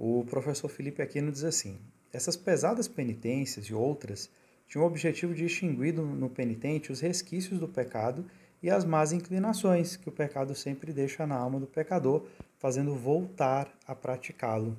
o 0.04 0.24
professor 0.24 0.68
Felipe 0.68 1.00
Aquino 1.00 1.30
diz 1.30 1.44
assim: 1.44 1.78
essas 2.12 2.36
pesadas 2.36 2.88
penitências 2.88 3.66
e 3.66 3.74
outras 3.74 4.28
tinham 4.66 4.82
o 4.82 4.86
objetivo 4.86 5.32
de 5.32 5.44
extinguir 5.44 5.94
no 5.94 6.28
penitente 6.28 6.90
os 6.90 6.98
resquícios 6.98 7.60
do 7.60 7.68
pecado 7.68 8.26
e 8.60 8.68
as 8.68 8.84
más 8.84 9.12
inclinações 9.12 9.96
que 9.96 10.08
o 10.08 10.12
pecado 10.12 10.56
sempre 10.56 10.92
deixa 10.92 11.24
na 11.24 11.36
alma 11.36 11.60
do 11.60 11.68
pecador, 11.68 12.26
fazendo 12.58 12.96
voltar 12.96 13.72
a 13.86 13.94
praticá-lo. 13.94 14.76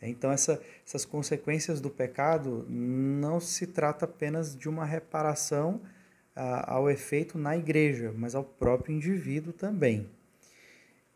Então, 0.00 0.30
essa, 0.30 0.62
essas 0.86 1.04
consequências 1.04 1.80
do 1.80 1.90
pecado 1.90 2.64
não 2.68 3.40
se 3.40 3.66
trata 3.66 4.04
apenas 4.04 4.56
de 4.56 4.68
uma 4.68 4.84
reparação 4.84 5.80
ah, 6.36 6.74
ao 6.74 6.88
efeito 6.88 7.36
na 7.36 7.56
igreja, 7.56 8.12
mas 8.16 8.36
ao 8.36 8.44
próprio 8.44 8.94
indivíduo 8.94 9.52
também. 9.52 10.08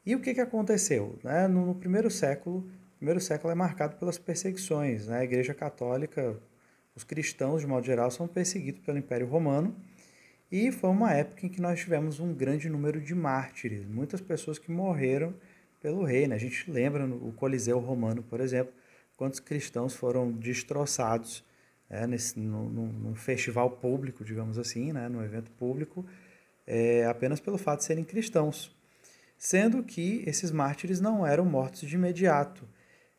E 0.05 0.17
o 0.17 0.21
que, 0.21 0.35
que 0.35 0.41
aconteceu? 0.41 1.17
Né? 1.23 1.47
No, 1.47 1.67
no 1.67 1.75
primeiro 1.75 2.11
século, 2.11 2.69
o 2.97 2.99
primeiro 2.99 3.21
século 3.21 3.53
é 3.53 3.55
marcado 3.55 3.97
pelas 3.97 4.17
perseguições. 4.17 5.07
Né? 5.07 5.19
A 5.19 5.25
Igreja 5.25 5.53
Católica, 5.53 6.35
os 6.95 7.05
cristãos, 7.05 7.61
de 7.61 7.67
modo 7.67 7.85
geral, 7.85 8.11
são 8.11 8.27
perseguidos 8.27 8.81
pelo 8.81 8.97
Império 8.97 9.27
Romano 9.27 9.77
e 10.51 10.73
foi 10.73 10.89
uma 10.89 11.13
época 11.13 11.45
em 11.45 11.51
que 11.51 11.61
nós 11.61 11.79
tivemos 11.79 12.21
um 12.21 12.33
grande 12.33 12.71
número 12.71 12.99
de 12.99 13.15
mártires, 13.15 13.85
muitas 13.85 14.23
pessoas 14.23 14.59
que 14.59 14.71
morreram 14.71 15.35
pelo 15.83 16.05
rei. 16.05 16.27
Né? 16.27 16.37
A 16.37 16.39
gente 16.39 16.71
lembra 16.71 17.05
o 17.05 17.33
Coliseu 17.33 17.79
Romano, 17.79 18.23
por 18.23 18.41
exemplo, 18.41 18.73
quantos 19.15 19.41
cristãos 19.41 19.95
foram 19.95 20.33
destroçados 20.33 21.45
é, 21.91 22.07
nesse, 22.07 22.39
no, 22.41 22.71
no, 22.71 22.87
num 22.87 23.15
festival 23.15 23.73
público, 23.73 24.25
digamos 24.25 24.59
assim, 24.59 24.91
né? 24.91 25.07
num 25.07 25.23
evento 25.23 25.51
público, 25.51 26.07
é, 26.67 27.05
apenas 27.05 27.41
pelo 27.41 27.59
fato 27.59 27.81
de 27.81 27.85
serem 27.85 28.05
cristãos. 28.05 28.75
Sendo 29.37 29.83
que 29.83 30.25
esses 30.27 30.51
mártires 30.51 30.99
não 30.99 31.27
eram 31.27 31.45
mortos 31.45 31.87
de 31.87 31.95
imediato. 31.95 32.67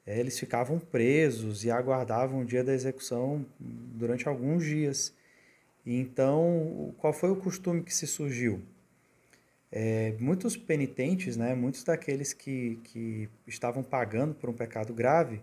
É, 0.07 0.17
eles 0.17 0.39
ficavam 0.39 0.79
presos 0.79 1.65
e 1.65 1.69
aguardavam 1.69 2.39
o 2.39 2.45
dia 2.45 2.63
da 2.63 2.73
execução 2.73 3.45
durante 3.59 4.25
alguns 4.25 4.63
dias. 4.63 5.13
Então, 5.85 6.95
qual 6.97 7.11
foi 7.11 7.29
o 7.29 7.35
costume 7.35 7.83
que 7.83 7.93
se 7.93 8.07
surgiu? 8.07 8.61
É, 9.69 10.13
muitos 10.17 10.55
penitentes, 10.55 11.35
né, 11.35 11.53
muitos 11.53 11.83
daqueles 11.83 12.31
que, 12.31 12.79
que 12.85 13.29
estavam 13.45 13.83
pagando 13.83 14.33
por 14.33 14.49
um 14.49 14.53
pecado 14.53 14.93
grave, 14.93 15.41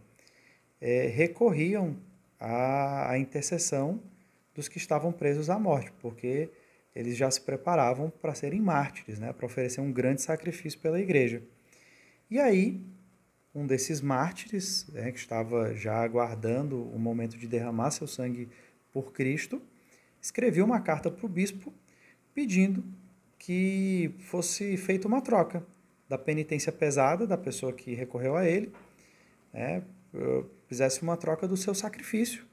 é, 0.81 1.09
recorriam 1.09 1.95
à, 2.41 3.11
à 3.11 3.19
intercessão 3.19 4.01
dos 4.55 4.67
que 4.67 4.79
estavam 4.79 5.13
presos 5.13 5.51
à 5.51 5.59
morte, 5.59 5.93
porque 6.01 6.49
eles 6.97 7.17
já 7.17 7.31
se 7.31 7.41
preparavam 7.41 8.09
para 8.09 8.35
serem 8.35 8.63
mártires, 8.63 9.19
né, 9.19 9.31
para 9.31 9.45
oferecer 9.45 9.83
um 9.83 9.93
grande 9.93 10.23
sacrifício 10.23 10.79
pela 10.79 10.99
igreja. 10.99 11.43
E 12.31 12.39
aí, 12.39 12.81
um 13.55 13.67
desses 13.67 14.01
mártires, 14.01 14.87
né, 14.89 15.13
que 15.13 15.19
estava 15.19 15.75
já 15.75 16.03
aguardando 16.03 16.83
o 16.91 16.99
momento 16.99 17.39
de 17.39 17.47
derramar 17.47 17.91
seu 17.93 18.07
sangue 18.07 18.49
por 18.93 19.13
Cristo, 19.13 19.63
escreveu 20.21 20.65
uma 20.65 20.81
carta 20.81 21.11
para 21.11 21.25
o 21.25 21.29
bispo 21.29 21.73
pedindo 22.35 22.83
que 23.39 24.13
fosse 24.21 24.77
feita 24.77 25.07
uma 25.07 25.21
troca 25.21 25.65
da 26.09 26.19
penitência 26.19 26.73
pesada 26.73 27.27
da 27.27 27.37
pessoa 27.37 27.73
que 27.73 27.95
recorreu 27.95 28.37
a 28.37 28.45
ele, 28.45 28.73
né, 29.53 29.83
fizesse 30.67 31.03
uma 31.03 31.17
troca 31.17 31.47
do 31.47 31.57
seu 31.57 31.75
sacrifício, 31.75 32.45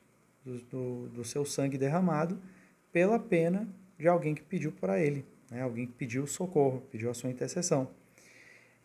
do, 0.45 0.59
do, 0.65 1.09
do, 1.09 1.25
seu 1.25 1.45
sangue 1.45 1.77
derramado, 1.77 2.39
pela 2.91 3.17
pena 3.17 3.67
de 3.97 4.07
alguém 4.07 4.33
que 4.35 4.41
pediu 4.41 4.71
para 4.71 4.99
ele, 4.99 5.25
né, 5.49 5.61
alguém 5.61 5.85
que 5.85 5.93
pediu 5.93 6.25
socorro, 6.27 6.81
pediu 6.91 7.09
a 7.09 7.13
sua 7.13 7.29
intercessão. 7.29 7.89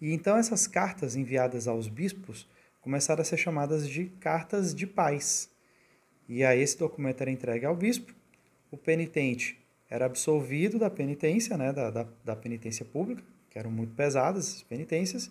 E 0.00 0.12
então 0.12 0.36
essas 0.36 0.66
cartas 0.66 1.16
enviadas 1.16 1.66
aos 1.66 1.88
bispos 1.88 2.46
começaram 2.80 3.22
a 3.22 3.24
ser 3.24 3.36
chamadas 3.36 3.88
de 3.88 4.06
cartas 4.20 4.74
de 4.74 4.86
paz. 4.86 5.50
E 6.28 6.44
aí 6.44 6.60
esse 6.60 6.78
documento 6.78 7.20
era 7.20 7.30
entregue 7.30 7.66
ao 7.66 7.76
bispo, 7.76 8.14
o 8.70 8.76
penitente 8.76 9.58
era 9.88 10.06
absolvido 10.06 10.78
da 10.78 10.90
penitência, 10.90 11.56
né, 11.56 11.72
da, 11.72 11.90
da, 11.90 12.06
da 12.24 12.36
penitência 12.36 12.84
pública, 12.84 13.22
que 13.50 13.58
eram 13.58 13.70
muito 13.70 13.94
pesadas 13.94 14.48
essas 14.48 14.62
penitências, 14.62 15.30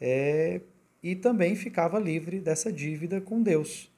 é, 0.00 0.60
e 1.02 1.14
também 1.14 1.54
ficava 1.54 1.98
livre 1.98 2.40
dessa 2.40 2.72
dívida 2.72 3.20
com 3.20 3.42
Deus. 3.42 3.90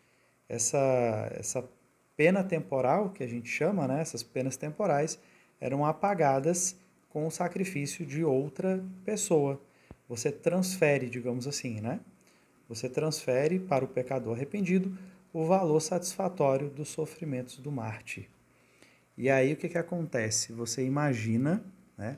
Essa, 0.49 1.33
essa 1.35 1.69
pena 2.17 2.45
temporal, 2.45 3.11
que 3.11 3.23
a 3.23 3.27
gente 3.27 3.49
chama, 3.49 3.89
né, 3.89 4.01
essas 4.01 4.23
penas 4.23 4.57
temporais, 4.57 5.19
eram 5.61 5.85
apagadas 5.85 6.77
com 7.09 7.27
o 7.27 7.31
sacrifício 7.31 8.05
de 8.05 8.25
outra 8.25 8.85
pessoa. 9.05 9.61
Você 10.09 10.33
transfere, 10.33 11.11
digamos 11.11 11.47
assim, 11.47 11.81
né? 11.81 12.01
Você 12.69 12.89
transfere 12.89 13.59
para 13.59 13.85
o 13.85 13.89
pecador 13.89 14.35
arrependido 14.35 14.97
o 15.33 15.47
valor 15.47 15.81
satisfatório 15.81 16.71
dos 16.71 16.89
sofrimentos 16.89 17.59
do 17.59 17.71
mártir. 17.71 18.29
E 19.17 19.29
aí 19.29 19.53
o 19.53 19.57
que, 19.57 19.69
que 19.69 19.79
acontece? 19.79 20.53
Você 20.53 20.85
imagina 20.85 21.63
né, 21.97 22.17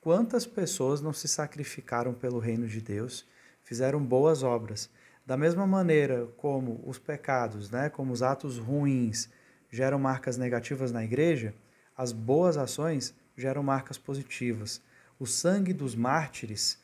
quantas 0.00 0.46
pessoas 0.46 1.00
não 1.00 1.12
se 1.12 1.28
sacrificaram 1.28 2.12
pelo 2.14 2.38
reino 2.38 2.66
de 2.66 2.80
Deus, 2.80 3.26
fizeram 3.62 4.02
boas 4.02 4.42
obras. 4.42 4.90
Da 5.26 5.36
mesma 5.36 5.66
maneira 5.66 6.26
como 6.38 6.82
os 6.86 6.98
pecados, 6.98 7.70
né, 7.70 7.90
como 7.90 8.12
os 8.12 8.22
atos 8.22 8.58
ruins 8.58 9.28
geram 9.70 9.98
marcas 9.98 10.36
negativas 10.36 10.90
na 10.90 11.04
igreja, 11.04 11.54
as 11.96 12.12
boas 12.12 12.56
ações 12.56 13.14
geram 13.36 13.62
marcas 13.62 13.98
positivas. 13.98 14.80
O 15.18 15.26
sangue 15.26 15.72
dos 15.72 15.94
mártires 15.94 16.78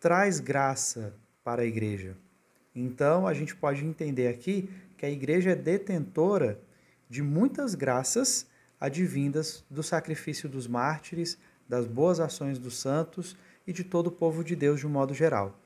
traz 0.00 0.40
graça 0.40 1.14
para 1.42 1.62
a 1.62 1.66
igreja. 1.66 2.16
Então 2.74 3.26
a 3.26 3.34
gente 3.34 3.54
pode 3.54 3.84
entender 3.84 4.28
aqui 4.28 4.68
que 4.96 5.06
a 5.06 5.10
igreja 5.10 5.50
é 5.50 5.56
detentora 5.56 6.60
de 7.08 7.22
muitas 7.22 7.74
graças 7.74 8.46
advindas 8.80 9.64
do 9.68 9.82
sacrifício 9.82 10.48
dos 10.48 10.66
mártires, 10.66 11.38
das 11.68 11.86
boas 11.86 12.20
ações 12.20 12.58
dos 12.58 12.78
santos 12.78 13.36
e 13.66 13.72
de 13.72 13.84
todo 13.84 14.08
o 14.08 14.12
povo 14.12 14.44
de 14.44 14.54
Deus 14.54 14.80
de 14.80 14.86
um 14.86 14.90
modo 14.90 15.12
geral. 15.12 15.58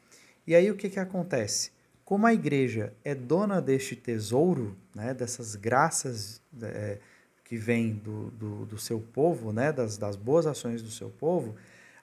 E 0.47 0.55
aí 0.55 0.71
o 0.71 0.77
que, 0.77 0.89
que 0.89 0.99
acontece? 0.99 1.71
Como 2.05 2.27
a 2.27 2.35
igreja 2.35 2.93
é 3.05 3.15
dona 3.15 3.61
deste 3.61 3.95
tesouro, 3.95 4.77
né, 4.95 5.15
dessas 5.15 5.55
graças 5.55 6.43
é, 6.61 6.99
que 7.45 7.57
vêm 7.57 7.93
do, 7.93 8.31
do, 8.33 8.67
do, 8.67 8.79
seu 8.79 9.01
povo, 9.01 9.53
né, 9.53 9.73
das, 9.73 9.97
das 9.97 10.17
boas 10.17 10.47
ações 10.47 10.83
do 10.83 10.91
seu 10.91 11.11
povo, 11.11 11.55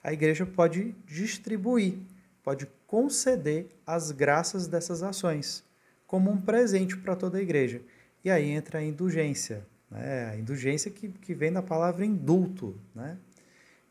a 0.02 0.12
igreja 0.12 0.46
pode 0.46 0.94
distribuir, 1.06 1.98
pode 2.42 2.66
conceder 2.86 3.68
as 3.86 4.10
graças 4.10 4.66
dessas 4.66 5.02
ações 5.02 5.64
como 6.06 6.28
um 6.28 6.40
presente 6.40 6.96
para 6.96 7.14
toda 7.14 7.38
a 7.38 7.40
igreja. 7.40 7.80
E 8.24 8.30
aí 8.30 8.50
entra 8.50 8.80
a 8.80 8.82
indulgência, 8.82 9.64
né? 9.90 10.30
A 10.30 10.36
indulgência 10.36 10.90
que, 10.90 11.08
que 11.08 11.32
vem 11.34 11.52
da 11.52 11.62
palavra 11.62 12.04
indulto. 12.04 12.76
Né? 12.94 13.16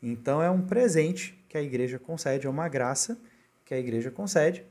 Então, 0.02 0.42
é 0.42 0.50
um 0.50 0.60
presente 0.60 1.42
que 1.48 1.56
a 1.56 1.62
igreja 1.62 1.98
concede, 1.98 2.46
é 2.46 2.50
uma 2.50 2.68
graça 2.68 3.18
que 3.64 3.74
a 3.74 3.78
igreja 3.78 4.10
concede, 4.10 4.64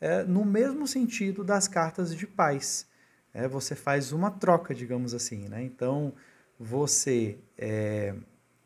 é, 0.00 0.22
no 0.24 0.44
mesmo 0.44 0.86
sentido 0.86 1.44
das 1.44 1.68
cartas 1.68 2.14
de 2.14 2.26
paz. 2.26 2.86
É, 3.34 3.46
você 3.46 3.74
faz 3.74 4.12
uma 4.12 4.30
troca, 4.30 4.74
digamos 4.74 5.14
assim. 5.14 5.48
Né? 5.48 5.62
Então, 5.64 6.14
você, 6.58 7.38
é, 7.58 8.14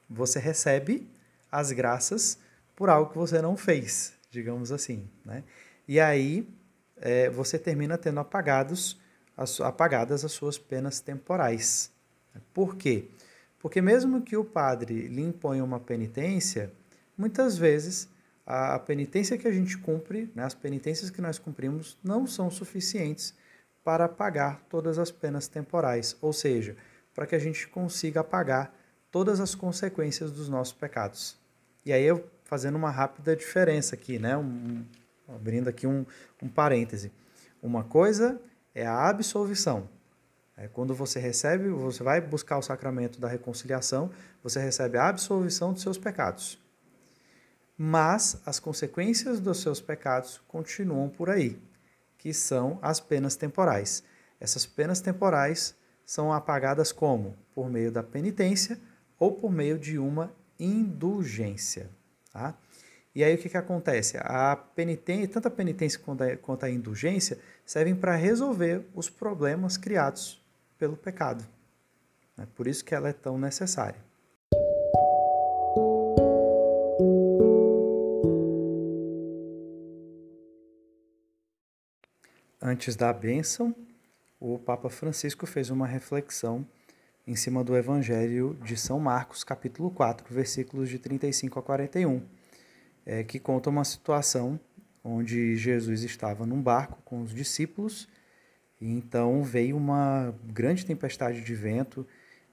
você 0.09 0.38
recebe 0.38 1.09
as 1.50 1.73
graças 1.73 2.38
por 2.76 2.88
algo 2.88 3.11
que 3.11 3.19
você 3.19 3.43
não 3.43 3.57
fez, 3.57 4.12
digamos 4.30 4.72
assim. 4.72 5.08
Né? 5.25 5.44
E 5.87 5.99
aí, 6.00 6.49
é, 6.96 7.28
você 7.30 7.58
termina 7.58 7.99
tendo 7.99 8.20
apagados, 8.20 8.99
as, 9.37 9.60
apagadas 9.60 10.25
as 10.25 10.32
suas 10.32 10.58
penas 10.58 11.00
temporais. 11.00 11.90
Por 12.54 12.76
quê? 12.76 13.08
Porque 13.58 13.82
mesmo 13.82 14.22
que 14.22 14.37
o 14.37 14.44
padre 14.44 15.08
lhe 15.08 15.22
imponha 15.22 15.64
uma 15.64 15.80
penitência, 15.80 16.72
muitas 17.16 17.58
vezes 17.58 18.08
a 18.46 18.78
penitência 18.78 19.37
que 19.37 19.46
a 19.46 19.52
gente 19.52 19.76
cumpre, 19.78 20.30
né, 20.34 20.44
as 20.44 20.54
penitências 20.54 21.10
que 21.10 21.20
nós 21.20 21.38
cumprimos, 21.38 21.96
não 22.02 22.26
são 22.26 22.50
suficientes 22.50 23.34
para 23.84 24.08
pagar 24.08 24.60
todas 24.68 24.99
as 24.99 25.10
penas 25.10 25.46
temporais, 25.46 26.16
ou 26.20 26.32
seja, 26.32 26.76
para 27.14 27.26
que 27.26 27.34
a 27.34 27.38
gente 27.38 27.68
consiga 27.68 28.25
pagar 28.25 28.75
todas 29.10 29.40
as 29.40 29.54
consequências 29.54 30.32
dos 30.32 30.49
nossos 30.49 30.72
pecados. 30.72 31.38
E 31.84 31.92
aí 31.92 32.04
eu 32.04 32.28
fazendo 32.50 32.75
uma 32.75 32.90
rápida 32.90 33.37
diferença 33.37 33.95
aqui, 33.95 34.19
né? 34.19 34.37
Um, 34.37 34.85
abrindo 35.28 35.69
aqui 35.69 35.87
um, 35.87 36.04
um 36.42 36.49
parêntese. 36.49 37.12
Uma 37.62 37.85
coisa 37.85 38.42
é 38.75 38.85
a 38.85 39.09
absolvição. 39.09 39.88
É 40.57 40.66
quando 40.66 40.92
você 40.92 41.21
recebe, 41.21 41.69
você 41.69 42.02
vai 42.02 42.21
buscar 42.21 42.59
o 42.59 42.62
sacramento 42.62 43.21
da 43.21 43.28
reconciliação, 43.28 44.11
você 44.42 44.59
recebe 44.59 44.99
a 44.99 45.09
absolvição 45.09 45.73
dos 45.73 45.80
seus 45.80 45.97
pecados. 45.97 46.59
Mas 47.78 48.42
as 48.45 48.59
consequências 48.59 49.38
dos 49.38 49.62
seus 49.62 49.80
pecados 49.80 50.42
continuam 50.49 51.09
por 51.09 51.30
aí, 51.30 51.57
que 52.19 52.35
são 52.35 52.80
as 52.83 52.99
penas 52.99 53.37
temporais. 53.37 54.02
Essas 54.40 54.66
penas 54.66 55.00
temporais 55.00 55.76
são 56.04 56.33
apagadas 56.33 56.90
como? 56.90 57.37
Por 57.54 57.71
meio 57.71 57.92
da 57.92 58.02
penitência 58.02 58.76
ou 59.21 59.37
por 59.37 59.52
meio 59.52 59.78
de 59.78 60.00
uma 60.00 60.35
indulgência. 60.59 61.88
Tá? 62.30 62.54
E 63.14 63.25
aí 63.25 63.34
o 63.34 63.38
que, 63.38 63.49
que 63.49 63.56
acontece? 63.56 64.16
A 64.20 64.54
penitência, 64.54 65.28
tanto 65.28 65.49
a 65.49 65.50
penitência 65.50 65.99
quanto 65.99 66.22
a, 66.22 66.37
quanto 66.37 66.64
a 66.64 66.70
indulgência 66.70 67.38
servem 67.66 67.94
para 67.94 68.14
resolver 68.14 68.87
os 68.94 69.10
problemas 69.10 69.76
criados 69.76 70.40
pelo 70.78 70.96
pecado. 70.96 71.44
É 72.38 72.46
por 72.46 72.66
isso 72.66 72.84
que 72.84 72.94
ela 72.94 73.08
é 73.08 73.12
tão 73.12 73.37
necessária. 73.37 74.00
Antes 82.62 82.94
da 82.94 83.12
bênção, 83.12 83.75
o 84.38 84.58
Papa 84.58 84.88
Francisco 84.88 85.46
fez 85.46 85.70
uma 85.70 85.87
reflexão 85.87 86.66
em 87.30 87.37
cima 87.37 87.62
do 87.62 87.76
Evangelho 87.76 88.58
de 88.64 88.76
São 88.76 88.99
Marcos, 88.99 89.44
capítulo 89.44 89.88
4, 89.92 90.26
versículos 90.34 90.88
de 90.88 90.99
35 90.99 91.60
a 91.60 91.62
41 91.62 92.20
é, 93.06 93.22
que 93.22 93.38
conta 93.38 93.70
uma 93.70 93.84
situação 93.84 94.58
onde 95.04 95.54
Jesus 95.56 96.02
estava 96.02 96.44
num 96.44 96.60
barco 96.60 96.99
com 97.04 97.22
os 97.22 97.32
discípulos 97.32 98.08
e 98.80 98.90
então 98.90 99.44
veio 99.44 99.76
uma 99.76 100.34
grande 100.44 100.84
tempestade 100.84 101.40
de 101.42 101.54
vento 101.54 102.04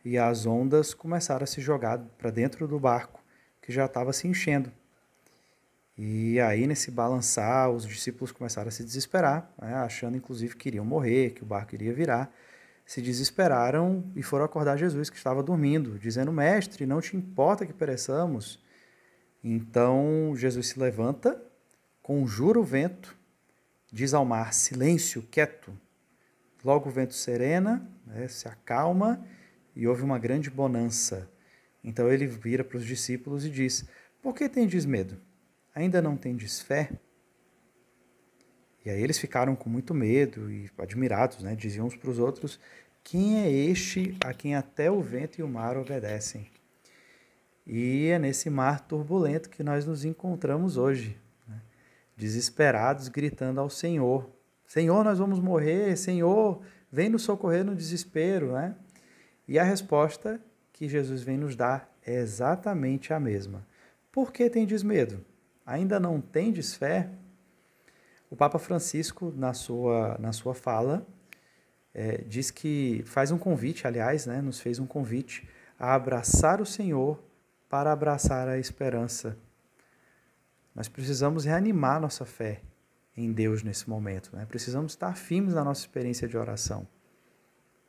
e 0.05 0.15
as 0.15 0.45
ondas 0.45 0.93
começaram 0.93 1.43
a 1.43 1.47
se 1.47 1.59
jogar 1.59 1.97
para 2.15 2.29
dentro 2.29 2.67
do 2.67 2.79
barco 2.79 3.19
que 3.63 3.73
já 3.73 3.85
estava 3.85 4.13
se 4.13 4.27
enchendo. 4.27 4.71
E 5.97 6.39
aí, 6.39 6.67
nesse 6.67 6.91
balançar, 6.91 7.71
os 7.71 7.87
discípulos 7.87 8.31
começaram 8.31 8.67
a 8.67 8.71
se 8.71 8.83
desesperar, 8.83 9.51
né, 9.59 9.73
achando 9.73 10.15
inclusive 10.15 10.55
que 10.55 10.69
iriam 10.69 10.85
morrer, 10.85 11.31
que 11.31 11.41
o 11.41 11.45
barco 11.47 11.73
iria 11.73 11.91
virar. 11.91 12.31
Se 12.87 13.01
desesperaram 13.01 14.01
e 14.15 14.23
foram 14.23 14.45
acordar 14.45 14.77
Jesus, 14.77 15.09
que 15.09 15.17
estava 15.17 15.43
dormindo, 15.43 15.99
dizendo: 15.99 16.31
Mestre, 16.31 16.85
não 16.85 17.01
te 17.01 17.17
importa 17.17 17.65
que 17.65 17.73
pereçamos? 17.73 18.63
Então 19.43 20.33
Jesus 20.37 20.67
se 20.67 20.79
levanta, 20.79 21.39
conjura 22.01 22.57
o 22.57 22.63
vento, 22.63 23.13
diz 23.91 24.13
ao 24.13 24.23
mar: 24.23 24.53
silêncio, 24.53 25.21
quieto. 25.23 25.77
Logo 26.63 26.87
o 26.87 26.91
vento 26.91 27.13
serena, 27.13 27.85
né, 28.05 28.25
se 28.29 28.47
acalma 28.47 29.21
e 29.75 29.85
houve 29.85 30.01
uma 30.01 30.17
grande 30.17 30.49
bonança. 30.49 31.29
Então 31.83 32.09
ele 32.09 32.25
vira 32.25 32.63
para 32.63 32.77
os 32.77 32.85
discípulos 32.85 33.43
e 33.45 33.49
diz: 33.49 33.85
Por 34.21 34.33
que 34.33 34.47
tendes 34.47 34.85
medo? 34.85 35.19
Ainda 35.75 36.01
não 36.01 36.15
tendes 36.15 36.61
fé? 36.61 36.89
E 38.87 38.89
aí 38.89 39.03
eles 39.03 39.17
ficaram 39.17 39.53
com 39.53 39.69
muito 39.69 39.93
medo 39.93 40.49
e 40.49 40.71
admirados, 40.77 41.43
né? 41.43 41.53
diziam 41.57 41.87
uns 41.87 41.97
para 41.97 42.09
os 42.09 42.19
outros: 42.19 42.57
Quem 43.03 43.41
é 43.41 43.51
este 43.51 44.15
a 44.23 44.33
quem 44.33 44.55
até 44.55 44.89
o 44.89 45.01
vento 45.01 45.39
e 45.39 45.43
o 45.43 45.47
mar 45.49 45.75
obedecem? 45.75 46.49
E 47.65 48.07
é 48.07 48.17
nesse 48.17 48.49
mar 48.49 48.79
turbulento 48.79 49.49
que 49.49 49.61
nós 49.61 49.85
nos 49.85 50.05
encontramos 50.05 50.77
hoje, 50.77 51.17
né? 51.45 51.59
desesperados, 52.15 53.09
gritando 53.09 53.59
ao 53.59 53.69
Senhor: 53.69 54.29
Senhor, 54.65 55.03
nós 55.03 55.19
vamos 55.19 55.41
morrer, 55.41 55.97
Senhor, 55.97 56.61
vem 56.89 57.09
nos 57.09 57.23
socorrer 57.23 57.65
no 57.65 57.75
desespero. 57.75 58.53
Né? 58.53 58.73
E 59.49 59.59
a 59.59 59.65
resposta 59.65 60.39
que 60.71 60.87
Jesus 60.87 61.23
vem 61.23 61.37
nos 61.37 61.57
dar 61.57 61.93
é 62.05 62.15
exatamente 62.21 63.11
a 63.11 63.19
mesma. 63.19 63.67
Por 64.13 64.31
que 64.31 64.49
tendes 64.49 64.81
medo? 64.81 65.25
Ainda 65.65 65.99
não 65.99 66.21
tendes 66.21 66.73
fé? 66.73 67.09
O 68.29 68.35
Papa 68.35 68.59
Francisco, 68.59 69.33
na 69.35 69.53
sua, 69.53 70.17
na 70.19 70.33
sua 70.33 70.53
fala, 70.53 71.05
é, 71.93 72.23
diz 72.27 72.51
que 72.51 73.03
faz 73.05 73.31
um 73.31 73.37
convite, 73.37 73.87
aliás, 73.87 74.25
né, 74.25 74.41
nos 74.41 74.59
fez 74.59 74.79
um 74.79 74.85
convite 74.85 75.47
a 75.79 75.93
abraçar 75.93 76.61
o 76.61 76.65
Senhor 76.65 77.19
para 77.69 77.91
abraçar 77.91 78.47
a 78.47 78.57
esperança. 78.57 79.37
Nós 80.75 80.87
precisamos 80.87 81.45
reanimar 81.45 81.99
nossa 81.99 82.25
fé 82.25 82.61
em 83.15 83.31
Deus 83.31 83.63
nesse 83.63 83.89
momento. 83.89 84.35
Né? 84.35 84.45
Precisamos 84.45 84.91
estar 84.91 85.15
firmes 85.17 85.55
na 85.55 85.63
nossa 85.63 85.81
experiência 85.81 86.27
de 86.27 86.37
oração. 86.37 86.87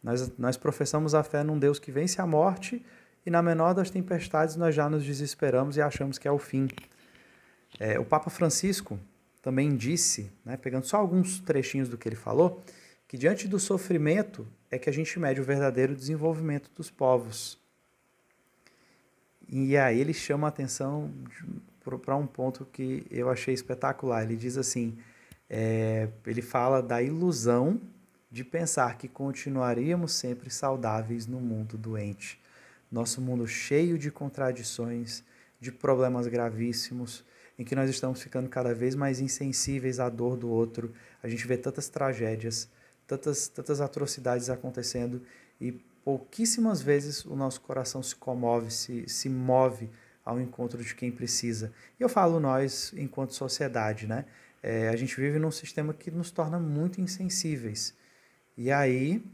Nós, 0.02 0.32
nós 0.38 0.56
professamos 0.56 1.14
a 1.14 1.22
fé 1.22 1.42
num 1.42 1.58
Deus 1.58 1.78
que 1.78 1.92
vence 1.92 2.20
a 2.20 2.26
morte 2.26 2.84
e 3.26 3.30
na 3.30 3.42
menor 3.42 3.74
das 3.74 3.90
tempestades 3.90 4.56
nós 4.56 4.74
já 4.74 4.88
nos 4.88 5.04
desesperamos 5.04 5.76
e 5.76 5.82
achamos 5.82 6.16
que 6.16 6.26
é 6.26 6.30
o 6.30 6.38
fim. 6.38 6.68
É, 7.78 7.98
o 7.98 8.04
Papa 8.04 8.30
Francisco 8.30 8.98
também 9.48 9.74
disse, 9.74 10.30
né, 10.44 10.58
pegando 10.58 10.84
só 10.84 10.98
alguns 10.98 11.40
trechinhos 11.40 11.88
do 11.88 11.96
que 11.96 12.06
ele 12.06 12.14
falou, 12.14 12.62
que 13.08 13.16
diante 13.16 13.48
do 13.48 13.58
sofrimento 13.58 14.46
é 14.70 14.78
que 14.78 14.90
a 14.90 14.92
gente 14.92 15.18
mede 15.18 15.40
o 15.40 15.44
verdadeiro 15.44 15.96
desenvolvimento 15.96 16.70
dos 16.76 16.90
povos. 16.90 17.58
E 19.48 19.74
aí 19.74 19.98
ele 19.98 20.12
chama 20.12 20.46
a 20.46 20.50
atenção 20.50 21.10
para 22.04 22.14
um 22.14 22.26
ponto 22.26 22.66
que 22.66 23.06
eu 23.10 23.30
achei 23.30 23.54
espetacular. 23.54 24.22
Ele 24.22 24.36
diz 24.36 24.58
assim: 24.58 24.98
é, 25.48 26.10
ele 26.26 26.42
fala 26.42 26.82
da 26.82 27.00
ilusão 27.00 27.80
de 28.30 28.44
pensar 28.44 28.98
que 28.98 29.08
continuaríamos 29.08 30.12
sempre 30.12 30.50
saudáveis 30.50 31.26
no 31.26 31.40
mundo 31.40 31.78
doente. 31.78 32.38
Nosso 32.92 33.22
mundo 33.22 33.46
cheio 33.46 33.96
de 33.98 34.10
contradições, 34.10 35.24
de 35.58 35.72
problemas 35.72 36.26
gravíssimos, 36.26 37.24
em 37.58 37.64
que 37.64 37.74
nós 37.74 37.90
estamos 37.90 38.22
ficando 38.22 38.48
cada 38.48 38.72
vez 38.72 38.94
mais 38.94 39.20
insensíveis 39.20 39.98
à 39.98 40.08
dor 40.08 40.36
do 40.36 40.48
outro. 40.48 40.92
A 41.22 41.28
gente 41.28 41.46
vê 41.46 41.56
tantas 41.56 41.88
tragédias, 41.88 42.68
tantas, 43.06 43.48
tantas 43.48 43.80
atrocidades 43.80 44.48
acontecendo 44.48 45.22
e 45.60 45.72
pouquíssimas 46.04 46.80
vezes 46.80 47.24
o 47.24 47.34
nosso 47.34 47.60
coração 47.60 48.02
se 48.02 48.14
comove, 48.14 48.70
se, 48.70 49.08
se 49.08 49.28
move 49.28 49.90
ao 50.24 50.40
encontro 50.40 50.82
de 50.82 50.94
quem 50.94 51.10
precisa. 51.10 51.72
E 51.98 52.02
eu 52.02 52.08
falo 52.08 52.38
nós 52.38 52.92
enquanto 52.96 53.34
sociedade, 53.34 54.06
né? 54.06 54.24
É, 54.62 54.88
a 54.88 54.96
gente 54.96 55.18
vive 55.18 55.38
num 55.38 55.50
sistema 55.50 55.94
que 55.94 56.10
nos 56.10 56.30
torna 56.30 56.58
muito 56.58 57.00
insensíveis. 57.00 57.94
E 58.56 58.70
aí 58.70 59.24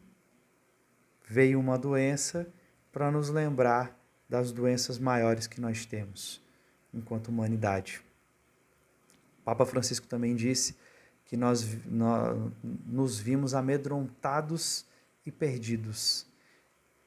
veio 1.26 1.58
uma 1.58 1.78
doença 1.78 2.46
para 2.92 3.10
nos 3.10 3.28
lembrar 3.28 3.98
das 4.28 4.52
doenças 4.52 4.98
maiores 4.98 5.46
que 5.46 5.60
nós 5.60 5.84
temos 5.84 6.42
enquanto 6.92 7.28
humanidade. 7.28 8.03
Papa 9.44 9.66
Francisco 9.66 10.06
também 10.06 10.34
disse 10.34 10.76
que 11.24 11.36
nós, 11.36 11.66
nós 11.86 12.52
nos 12.62 13.18
vimos 13.18 13.54
amedrontados 13.54 14.86
e 15.24 15.30
perdidos 15.30 16.26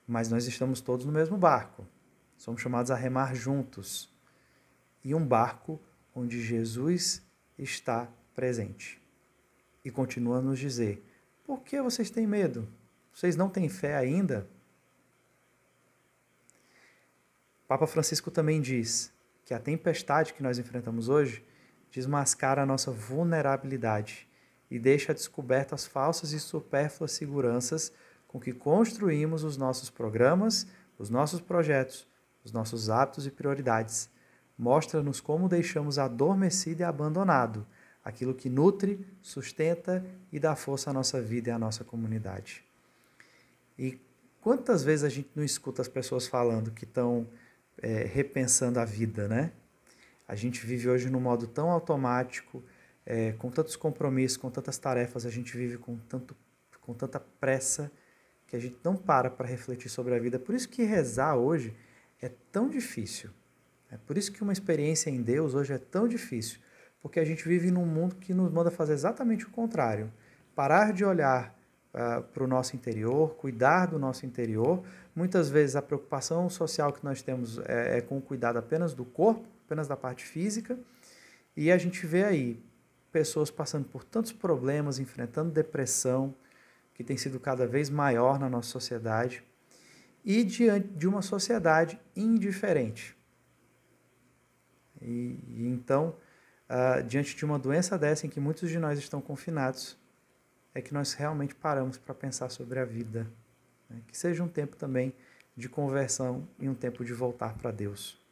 mas 0.08 0.30
nós 0.30 0.47
estamos 0.47 0.80
todos 0.80 1.06
no 1.06 1.12
mesmo 1.12 1.38
barco. 1.38 1.86
Somos 2.38 2.62
chamados 2.62 2.89
a 2.89 2.95
remar 2.95 3.36
juntos. 3.36 4.10
E 5.04 5.13
um 5.13 5.26
barco 5.26 5.80
onde 6.15 6.41
Jesus 6.41 7.21
está 7.58 8.10
presente. 8.34 9.02
E 9.84 9.91
continua 9.91 10.38
a 10.38 10.41
nos 10.41 10.58
dizer: 10.58 11.04
por 11.43 11.62
que 11.62 11.82
vocês 11.82 12.10
têm 12.10 12.26
medo? 12.26 12.67
Vocês 13.13 13.36
não 13.36 13.50
têm 13.50 13.67
fé 13.67 13.97
ainda? 13.97 14.47
Papa 17.67 17.86
Francisco 17.86 18.32
também 18.32 18.62
diz 18.62 19.12
que 19.43 19.54
a 19.54 19.60
tempestade 19.60 20.34
que 20.34 20.41
nós 20.41 20.58
enfrentamos 20.58 21.10
hoje 21.10 21.43
desmascara 21.91 22.63
a 22.63 22.65
nossa 22.65 22.91
vulnerabilidade 22.91 24.28
e 24.69 24.78
deixa 24.78 25.13
descoberto 25.13 25.73
as 25.73 25.86
falsas 25.86 26.32
e 26.32 26.39
supérfluas 26.39 27.12
seguranças 27.12 27.91
com 28.28 28.39
que 28.39 28.54
construímos 28.54 29.43
os 29.43 29.58
nossos 29.58 29.89
programas, 29.89 30.67
os 31.00 31.10
nossos 31.10 31.39
projetos, 31.39 32.08
os 32.43 32.52
nossos 32.52 32.89
hábitos 32.89 33.26
e 33.26 33.32
prioridades. 33.32 34.10
Mostra-nos 34.58 35.21
como 35.21 35.47
deixamos 35.47 35.97
adormecido 35.97 36.82
e 36.82 36.84
abandonado 36.84 37.65
aquilo 38.04 38.34
que 38.34 38.50
nutre, 38.50 39.06
sustenta 39.21 40.06
e 40.32 40.39
dá 40.39 40.56
força 40.56 40.89
à 40.89 40.93
nossa 40.93 41.21
vida 41.21 41.50
e 41.50 41.52
à 41.52 41.60
nossa 41.60 41.84
comunidade. 41.84 42.63
E 43.78 44.00
quantas 44.39 44.82
vezes 44.82 45.04
a 45.04 45.10
gente 45.10 45.30
não 45.36 45.43
escuta 45.43 45.82
as 45.82 45.89
pessoas 45.89 46.26
falando 46.26 46.71
que 46.71 46.86
estão 46.86 47.28
é, 47.78 48.04
repensando 48.04 48.80
a 48.80 48.86
vida, 48.86 49.28
né? 49.28 49.52
A 50.27 50.35
gente 50.35 50.65
vive 50.65 50.89
hoje 50.89 51.09
num 51.09 51.19
modo 51.19 51.47
tão 51.47 51.69
automático, 51.71 52.63
é, 53.05 53.31
com 53.33 53.49
tantos 53.49 53.75
compromissos, 53.75 54.37
com 54.37 54.49
tantas 54.49 54.77
tarefas, 54.77 55.25
a 55.25 55.29
gente 55.29 55.55
vive 55.55 55.77
com, 55.77 55.97
tanto, 55.97 56.35
com 56.81 56.93
tanta 56.93 57.19
pressa 57.19 57.89
que 58.45 58.55
a 58.55 58.59
gente 58.59 58.77
não 58.83 58.95
para 58.95 59.29
para 59.29 59.47
refletir 59.47 59.89
sobre 59.89 60.13
a 60.13 60.19
vida. 60.19 60.37
Por 60.37 60.53
isso 60.53 60.67
que 60.67 60.83
rezar 60.83 61.35
hoje 61.35 61.73
é 62.21 62.29
tão 62.51 62.69
difícil. 62.69 63.29
É 63.89 63.97
por 63.97 64.17
isso 64.17 64.31
que 64.31 64.41
uma 64.41 64.51
experiência 64.51 65.09
em 65.09 65.21
Deus 65.21 65.53
hoje 65.53 65.73
é 65.73 65.77
tão 65.77 66.07
difícil, 66.07 66.59
porque 67.01 67.19
a 67.19 67.25
gente 67.25 67.47
vive 67.47 67.71
num 67.71 67.85
mundo 67.85 68.15
que 68.15 68.33
nos 68.33 68.51
manda 68.51 68.69
fazer 68.69 68.93
exatamente 68.93 69.45
o 69.45 69.49
contrário. 69.49 70.11
Parar 70.53 70.91
de 70.91 71.05
olhar 71.05 71.55
uh, 71.93 71.97
ah, 71.97 72.21
para 72.21 72.43
o 72.43 72.47
nosso 72.47 72.75
interior, 72.75 73.35
cuidar 73.35 73.85
do 73.85 73.97
nosso 73.99 74.25
interior. 74.25 74.83
Muitas 75.15 75.49
vezes 75.49 75.75
a 75.75 75.81
preocupação 75.81 76.49
social 76.49 76.91
que 76.91 77.03
nós 77.03 77.21
temos 77.21 77.59
é, 77.59 77.99
é 77.99 78.01
com 78.01 78.17
o 78.17 78.21
cuidado 78.21 78.57
apenas 78.57 78.93
do 78.93 79.05
corpo, 79.05 79.47
apenas 79.67 79.88
da 79.88 79.97
parte 79.97 80.23
física, 80.23 80.80
e 81.56 81.69
a 81.69 81.77
gente 81.77 82.08
vê 82.08 82.23
aí 82.23 82.63
pessoas 83.12 83.51
passando 83.51 83.86
por 83.86 84.03
tantos 84.03 84.32
problemas, 84.32 84.97
enfrentando 84.97 85.51
depressão, 85.51 86.34
que 86.93 87.03
tem 87.03 87.17
sido 87.17 87.39
cada 87.39 87.67
vez 87.67 87.89
maior 87.89 88.39
na 88.39 88.49
nossa 88.49 88.69
sociedade, 88.69 89.43
e 90.23 90.43
diante 90.43 90.88
de 90.88 91.08
uma 91.08 91.21
sociedade 91.21 91.99
indiferente. 92.15 93.15
E, 95.01 95.39
e 95.47 95.67
então, 95.67 96.15
uh, 96.69 97.03
diante 97.03 97.36
de 97.36 97.45
uma 97.45 97.60
doença 97.60 97.97
dessa 97.97 98.25
em 98.25 98.30
que 98.30 98.39
muitos 98.39 98.69
de 98.69 98.80
nós 98.80 98.97
estão 98.97 99.21
confinados, 99.21 99.97
é 100.73 100.82
que 100.82 100.93
nós 100.93 101.13
realmente 101.13 101.53
paramos 101.56 101.97
para 101.97 102.13
pensar 102.13 102.49
sobre 102.49 102.80
a 102.80 102.86
vida. 102.86 103.27
Né? 103.89 104.01
Que 104.08 104.17
seja 104.17 104.43
um 104.43 104.47
tempo 104.47 104.75
também 104.75 105.13
de 105.56 105.67
conversão 105.67 106.47
e 106.60 106.69
um 106.69 106.75
tempo 106.75 107.03
de 107.03 107.13
voltar 107.13 107.56
para 107.58 107.71
Deus. 107.71 108.26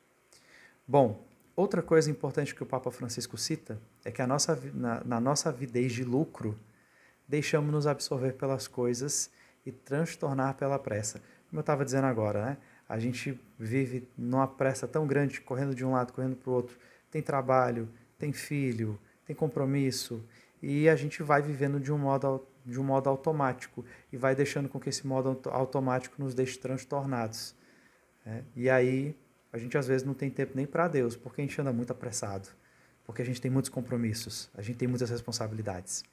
Bom, 0.87 1.25
outra 1.55 1.81
coisa 1.81 2.11
importante 2.11 2.53
que 2.53 2.61
o 2.61 2.65
Papa 2.65 2.91
Francisco 2.91 3.37
cita 3.37 3.79
é 4.03 4.11
que 4.11 4.21
a 4.21 4.27
nossa, 4.27 4.59
na, 4.73 5.03
na 5.03 5.19
nossa 5.19 5.49
avidez 5.49 5.93
de 5.93 6.03
lucro, 6.03 6.57
deixamos 7.27 7.71
nos 7.71 7.87
absorver 7.87 8.33
pelas 8.33 8.67
coisas 8.67 9.31
e 9.65 9.71
transtornar 9.71 10.55
pela 10.55 10.77
pressa. 10.77 11.19
Como 11.49 11.59
eu 11.59 11.61
estava 11.61 11.83
dizendo 11.83 12.05
agora, 12.05 12.45
né? 12.45 12.57
a 12.87 12.99
gente 12.99 13.39
vive 13.57 14.07
numa 14.15 14.47
pressa 14.47 14.87
tão 14.87 15.07
grande, 15.07 15.41
correndo 15.41 15.73
de 15.73 15.83
um 15.83 15.91
lado, 15.91 16.13
correndo 16.13 16.35
para 16.35 16.51
o 16.51 16.53
outro. 16.53 16.77
Tem 17.09 17.21
trabalho, 17.21 17.89
tem 18.19 18.31
filho, 18.31 18.99
tem 19.25 19.35
compromisso, 19.35 20.23
e 20.61 20.87
a 20.87 20.95
gente 20.95 21.23
vai 21.23 21.41
vivendo 21.41 21.79
de 21.79 21.91
um 21.91 21.97
modo, 21.97 22.45
de 22.65 22.79
um 22.79 22.83
modo 22.83 23.09
automático 23.09 23.83
e 24.11 24.17
vai 24.17 24.35
deixando 24.35 24.69
com 24.69 24.79
que 24.79 24.89
esse 24.89 25.05
modo 25.05 25.39
automático 25.49 26.15
nos 26.21 26.33
deixe 26.33 26.57
transtornados. 26.57 27.55
Né? 28.25 28.43
E 28.55 28.69
aí 28.69 29.15
a 29.55 29.57
gente 29.57 29.77
às 29.77 29.87
vezes 29.87 30.05
não 30.05 30.13
tem 30.13 30.29
tempo 30.29 30.51
nem 30.53 30.65
para 30.65 30.85
Deus, 30.85 31.15
porque 31.15 31.39
a 31.39 31.45
gente 31.45 31.61
anda 31.61 31.71
muito 31.71 31.89
apressado, 31.89 32.49
porque 33.05 33.21
a 33.21 33.25
gente 33.25 33.39
tem 33.39 33.49
muitos 33.49 33.69
compromissos, 33.69 34.49
a 34.53 34.61
gente 34.61 34.75
tem 34.75 34.85
muitas 34.85 35.09
responsabilidades. 35.09 36.03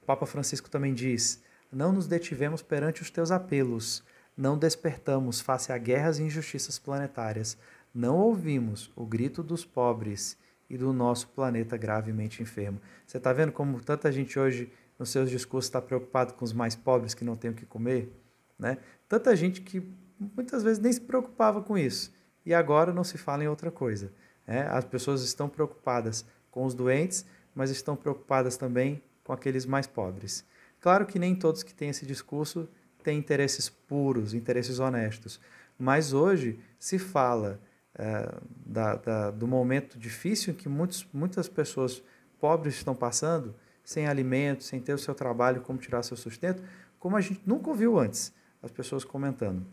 O 0.00 0.06
Papa 0.06 0.26
Francisco 0.26 0.70
também 0.70 0.94
diz: 0.94 1.42
Não 1.72 1.90
nos 1.90 2.06
detivemos 2.06 2.62
perante 2.62 3.02
os 3.02 3.10
teus 3.10 3.32
apelos, 3.32 4.04
não 4.36 4.56
despertamos 4.56 5.40
face 5.40 5.72
a 5.72 5.78
guerras 5.78 6.20
e 6.20 6.22
injustiças 6.22 6.78
planetárias, 6.78 7.58
não 7.92 8.16
ouvimos 8.16 8.92
o 8.94 9.04
grito 9.04 9.42
dos 9.42 9.64
pobres 9.64 10.38
e 10.70 10.78
do 10.78 10.92
nosso 10.92 11.26
planeta 11.30 11.76
gravemente 11.76 12.44
enfermo. 12.44 12.80
Você 13.04 13.16
está 13.16 13.32
vendo 13.32 13.50
como 13.50 13.80
tanta 13.80 14.12
gente 14.12 14.38
hoje, 14.38 14.72
nos 14.96 15.10
seus 15.10 15.28
discursos, 15.28 15.66
está 15.66 15.82
preocupado 15.82 16.34
com 16.34 16.44
os 16.44 16.52
mais 16.52 16.76
pobres 16.76 17.12
que 17.12 17.24
não 17.24 17.34
têm 17.34 17.50
o 17.50 17.54
que 17.54 17.66
comer? 17.66 18.16
Né? 18.56 18.78
Tanta 19.08 19.34
gente 19.34 19.62
que 19.62 19.82
muitas 20.16 20.62
vezes 20.62 20.78
nem 20.78 20.92
se 20.92 21.00
preocupava 21.00 21.60
com 21.60 21.76
isso 21.76 22.14
e 22.46 22.54
agora 22.54 22.92
não 22.92 23.04
se 23.04 23.18
fala 23.18 23.42
em 23.42 23.48
outra 23.48 23.70
coisa. 23.70 24.12
Né? 24.46 24.66
As 24.70 24.84
pessoas 24.84 25.22
estão 25.22 25.48
preocupadas 25.48 26.24
com 26.50 26.64
os 26.64 26.72
doentes, 26.72 27.26
mas 27.54 27.70
estão 27.70 27.96
preocupadas 27.96 28.56
também 28.56 29.02
com 29.24 29.32
aqueles 29.32 29.66
mais 29.66 29.86
pobres. 29.86 30.44
Claro 30.80 31.04
que 31.04 31.18
nem 31.18 31.34
todos 31.34 31.64
que 31.64 31.74
têm 31.74 31.88
esse 31.88 32.06
discurso 32.06 32.68
têm 33.02 33.18
interesses 33.18 33.68
puros, 33.68 34.34
interesses 34.34 34.78
honestos, 34.78 35.40
mas 35.78 36.12
hoje 36.12 36.58
se 36.78 36.98
fala 36.98 37.60
é, 37.94 38.34
da, 38.64 38.96
da, 38.96 39.30
do 39.30 39.46
momento 39.46 39.98
difícil 39.98 40.54
que 40.54 40.68
muitos, 40.68 41.06
muitas 41.12 41.48
pessoas 41.48 42.02
pobres 42.40 42.74
estão 42.74 42.94
passando, 42.94 43.54
sem 43.84 44.06
alimento, 44.06 44.64
sem 44.64 44.80
ter 44.80 44.92
o 44.92 44.98
seu 44.98 45.14
trabalho, 45.14 45.60
como 45.60 45.78
tirar 45.78 46.02
seu 46.02 46.16
sustento, 46.16 46.62
como 46.98 47.16
a 47.16 47.20
gente 47.20 47.40
nunca 47.46 47.70
ouviu 47.70 47.98
antes, 47.98 48.32
as 48.62 48.70
pessoas 48.70 49.04
comentando. 49.04 49.64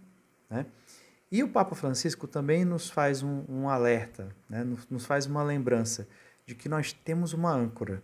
Né? 0.50 0.66
E 1.34 1.42
o 1.42 1.50
Papa 1.50 1.74
Francisco 1.74 2.28
também 2.28 2.64
nos 2.64 2.92
faz 2.92 3.24
um, 3.24 3.44
um 3.50 3.68
alerta, 3.68 4.30
né? 4.48 4.64
nos, 4.64 4.88
nos 4.88 5.04
faz 5.04 5.26
uma 5.26 5.42
lembrança 5.42 6.08
de 6.46 6.54
que 6.54 6.70
nós 6.70 6.94
temos 6.94 7.34
uma 7.34 7.52
âncora 7.52 8.04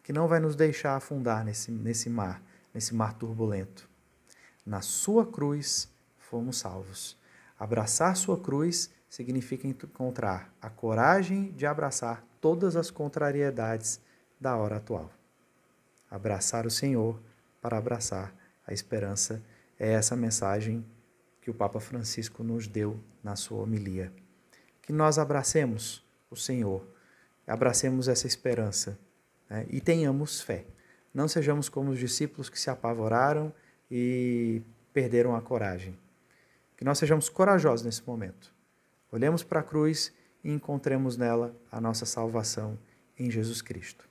que 0.00 0.12
não 0.12 0.28
vai 0.28 0.38
nos 0.38 0.54
deixar 0.54 0.94
afundar 0.94 1.44
nesse, 1.44 1.72
nesse 1.72 2.08
mar, 2.08 2.40
nesse 2.72 2.94
mar 2.94 3.14
turbulento. 3.14 3.90
Na 4.64 4.80
sua 4.80 5.26
cruz 5.26 5.88
fomos 6.16 6.56
salvos. 6.58 7.18
Abraçar 7.58 8.16
sua 8.16 8.38
cruz 8.38 8.90
significa 9.08 9.66
encontrar 9.66 10.54
a 10.62 10.70
coragem 10.70 11.50
de 11.50 11.66
abraçar 11.66 12.24
todas 12.40 12.76
as 12.76 12.92
contrariedades 12.92 14.00
da 14.40 14.56
hora 14.56 14.76
atual. 14.76 15.10
Abraçar 16.08 16.64
o 16.64 16.70
Senhor 16.70 17.20
para 17.60 17.76
abraçar 17.76 18.32
a 18.64 18.72
esperança 18.72 19.42
é 19.80 19.94
essa 19.94 20.14
mensagem 20.14 20.86
que 21.42 21.50
o 21.50 21.54
Papa 21.54 21.80
Francisco 21.80 22.42
nos 22.42 22.66
deu 22.68 22.98
na 23.22 23.36
sua 23.36 23.62
homilia. 23.62 24.12
Que 24.80 24.92
nós 24.92 25.18
abracemos 25.18 26.02
o 26.30 26.36
Senhor, 26.36 26.86
abracemos 27.46 28.08
essa 28.08 28.26
esperança 28.26 28.98
né, 29.50 29.66
e 29.68 29.80
tenhamos 29.80 30.40
fé. 30.40 30.64
Não 31.12 31.28
sejamos 31.28 31.68
como 31.68 31.90
os 31.90 31.98
discípulos 31.98 32.48
que 32.48 32.58
se 32.58 32.70
apavoraram 32.70 33.52
e 33.90 34.62
perderam 34.94 35.36
a 35.36 35.42
coragem. 35.42 35.98
Que 36.76 36.84
nós 36.84 36.98
sejamos 36.98 37.28
corajosos 37.28 37.84
nesse 37.84 38.06
momento. 38.06 38.54
Olhemos 39.10 39.42
para 39.42 39.60
a 39.60 39.64
cruz 39.64 40.12
e 40.42 40.50
encontremos 40.50 41.16
nela 41.16 41.54
a 41.70 41.80
nossa 41.80 42.06
salvação 42.06 42.78
em 43.18 43.30
Jesus 43.30 43.60
Cristo. 43.60 44.08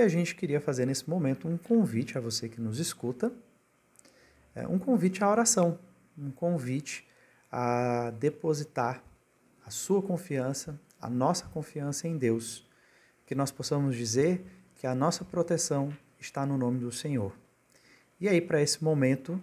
E 0.00 0.02
a 0.02 0.08
gente 0.08 0.34
queria 0.34 0.62
fazer 0.62 0.86
nesse 0.86 1.10
momento 1.10 1.46
um 1.46 1.58
convite 1.58 2.16
a 2.16 2.22
você 2.22 2.48
que 2.48 2.58
nos 2.58 2.78
escuta, 2.78 3.30
é, 4.54 4.66
um 4.66 4.78
convite 4.78 5.22
à 5.22 5.30
oração, 5.30 5.78
um 6.16 6.30
convite 6.30 7.06
a 7.52 8.10
depositar 8.18 9.04
a 9.62 9.70
sua 9.70 10.00
confiança, 10.00 10.80
a 10.98 11.10
nossa 11.10 11.44
confiança 11.48 12.08
em 12.08 12.16
Deus, 12.16 12.66
que 13.26 13.34
nós 13.34 13.50
possamos 13.50 13.94
dizer 13.94 14.42
que 14.74 14.86
a 14.86 14.94
nossa 14.94 15.22
proteção 15.22 15.94
está 16.18 16.46
no 16.46 16.56
nome 16.56 16.78
do 16.78 16.90
Senhor. 16.90 17.36
E 18.18 18.26
aí 18.26 18.40
para 18.40 18.62
esse 18.62 18.82
momento 18.82 19.38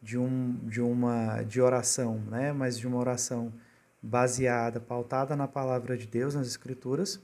de 0.00 0.16
um 0.16 0.52
de 0.68 0.80
uma 0.80 1.42
de 1.42 1.60
oração, 1.60 2.20
né, 2.30 2.52
mas 2.52 2.78
de 2.78 2.86
uma 2.86 2.98
oração 2.98 3.52
baseada, 4.00 4.78
pautada 4.78 5.34
na 5.34 5.48
palavra 5.48 5.98
de 5.98 6.06
Deus, 6.06 6.36
nas 6.36 6.46
escrituras, 6.46 7.20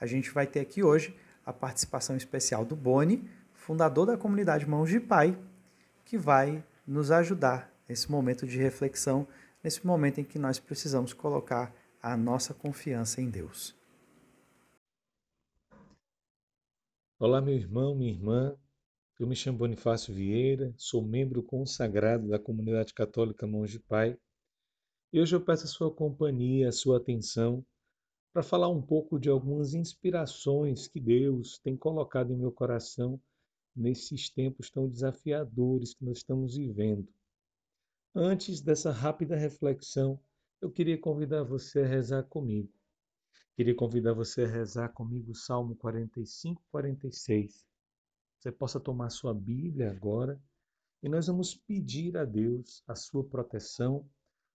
a 0.00 0.06
gente 0.06 0.30
vai 0.30 0.46
ter 0.46 0.60
aqui 0.60 0.84
hoje 0.84 1.12
a 1.44 1.52
participação 1.52 2.16
especial 2.16 2.64
do 2.64 2.76
Boni, 2.76 3.28
fundador 3.52 4.06
da 4.06 4.16
comunidade 4.16 4.66
Mãos 4.66 4.88
de 4.88 5.00
Pai, 5.00 5.38
que 6.04 6.16
vai 6.16 6.64
nos 6.86 7.10
ajudar 7.10 7.72
nesse 7.88 8.10
momento 8.10 8.46
de 8.46 8.58
reflexão, 8.58 9.26
nesse 9.62 9.86
momento 9.86 10.20
em 10.20 10.24
que 10.24 10.38
nós 10.38 10.58
precisamos 10.58 11.12
colocar 11.12 11.74
a 12.02 12.16
nossa 12.16 12.52
confiança 12.52 13.20
em 13.20 13.30
Deus. 13.30 13.74
Olá, 17.18 17.40
meu 17.40 17.54
irmão, 17.54 17.94
minha 17.94 18.10
irmã. 18.10 18.56
Eu 19.18 19.28
me 19.28 19.36
chamo 19.36 19.58
Bonifácio 19.58 20.12
Vieira, 20.12 20.74
sou 20.76 21.00
membro 21.06 21.40
consagrado 21.42 22.28
da 22.28 22.38
comunidade 22.38 22.92
católica 22.92 23.46
Mãos 23.46 23.70
de 23.70 23.78
Pai. 23.78 24.18
E 25.12 25.20
hoje 25.20 25.36
eu 25.36 25.40
peço 25.40 25.64
a 25.64 25.68
sua 25.68 25.94
companhia, 25.94 26.68
a 26.68 26.72
sua 26.72 26.96
atenção 26.96 27.64
para 28.32 28.42
falar 28.42 28.68
um 28.68 28.80
pouco 28.80 29.18
de 29.18 29.28
algumas 29.28 29.74
inspirações 29.74 30.88
que 30.88 30.98
Deus 30.98 31.58
tem 31.58 31.76
colocado 31.76 32.32
em 32.32 32.36
meu 32.36 32.50
coração 32.50 33.20
nesses 33.76 34.30
tempos 34.30 34.70
tão 34.70 34.88
desafiadores 34.88 35.92
que 35.92 36.04
nós 36.04 36.18
estamos 36.18 36.56
vivendo. 36.56 37.06
Antes 38.14 38.62
dessa 38.62 38.90
rápida 38.90 39.36
reflexão, 39.36 40.18
eu 40.62 40.70
queria 40.70 40.98
convidar 40.98 41.42
você 41.42 41.80
a 41.80 41.86
rezar 41.86 42.22
comigo. 42.24 42.72
Queria 43.54 43.74
convidar 43.74 44.14
você 44.14 44.44
a 44.44 44.48
rezar 44.48 44.88
comigo 44.90 45.32
o 45.32 45.34
Salmo 45.34 45.76
45, 45.76 46.62
46. 46.70 47.66
Você 48.38 48.50
possa 48.50 48.80
tomar 48.80 49.10
sua 49.10 49.34
Bíblia 49.34 49.90
agora 49.90 50.40
e 51.02 51.08
nós 51.08 51.26
vamos 51.26 51.54
pedir 51.54 52.16
a 52.16 52.24
Deus 52.24 52.82
a 52.86 52.94
sua 52.94 53.22
proteção. 53.24 54.08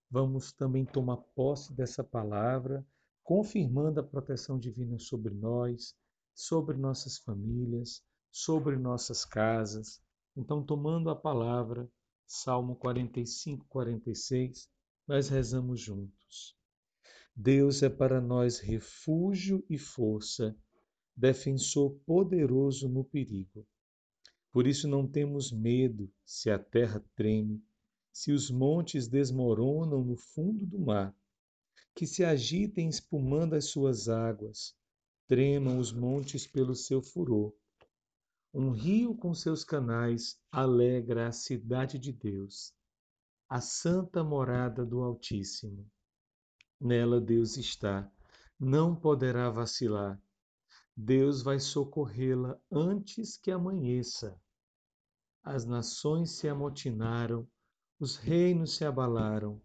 Vamos 0.10 0.52
também 0.52 0.84
tomar 0.84 1.18
posse 1.36 1.74
dessa 1.74 2.04
palavra 2.04 2.84
confirmando 3.28 4.00
a 4.00 4.04
proteção 4.04 4.58
divina 4.58 4.98
sobre 4.98 5.34
nós, 5.34 5.94
sobre 6.34 6.78
nossas 6.78 7.18
famílias, 7.18 8.02
sobre 8.32 8.78
nossas 8.78 9.26
casas. 9.26 10.02
Então, 10.34 10.66
tomando 10.66 11.10
a 11.10 11.16
palavra, 11.16 11.92
Salmo 12.26 12.78
45, 12.78 13.66
46, 13.68 14.70
nós 15.06 15.28
rezamos 15.28 15.82
juntos. 15.82 16.56
Deus 17.36 17.84
é 17.84 17.90
para 17.90 18.22
nós 18.22 18.60
refúgio 18.60 19.62
e 19.70 19.78
força, 19.78 20.56
defensor 21.14 22.00
poderoso 22.06 22.88
no 22.88 23.04
perigo. 23.04 23.68
Por 24.54 24.66
isso 24.66 24.88
não 24.88 25.06
temos 25.06 25.52
medo 25.52 26.10
se 26.26 26.50
a 26.50 26.58
terra 26.58 27.04
treme, 27.14 27.62
se 28.10 28.32
os 28.32 28.50
montes 28.50 29.06
desmoronam 29.06 30.02
no 30.02 30.16
fundo 30.16 30.66
do 30.66 30.80
mar, 30.80 31.14
que 31.98 32.06
se 32.06 32.24
agitem 32.24 32.88
espumando 32.88 33.56
as 33.56 33.72
suas 33.72 34.08
águas, 34.08 34.76
tremam 35.28 35.80
os 35.80 35.92
montes 35.92 36.46
pelo 36.46 36.76
seu 36.76 37.02
furor. 37.02 37.52
Um 38.54 38.70
rio 38.70 39.16
com 39.16 39.34
seus 39.34 39.64
canais 39.64 40.40
alegra 40.52 41.28
a 41.28 41.32
cidade 41.32 41.98
de 41.98 42.14
Deus, 42.14 42.72
a 43.50 43.60
santa 43.60 44.24
morada 44.24 44.86
do 44.86 45.02
Altíssimo. 45.02 45.90
Nela 46.80 47.20
Deus 47.20 47.58
está, 47.58 48.08
não 48.60 48.96
poderá 48.96 49.50
vacilar. 49.50 50.22
Deus 50.96 51.42
vai 51.42 51.60
socorrê-la 51.60 52.62
antes 52.72 53.38
que 53.38 53.50
amanheça. 53.50 54.40
As 55.44 55.66
nações 55.66 56.30
se 56.30 56.48
amotinaram, 56.48 57.50
os 58.00 58.18
reinos 58.18 58.76
se 58.76 58.86
abalaram. 58.86 59.60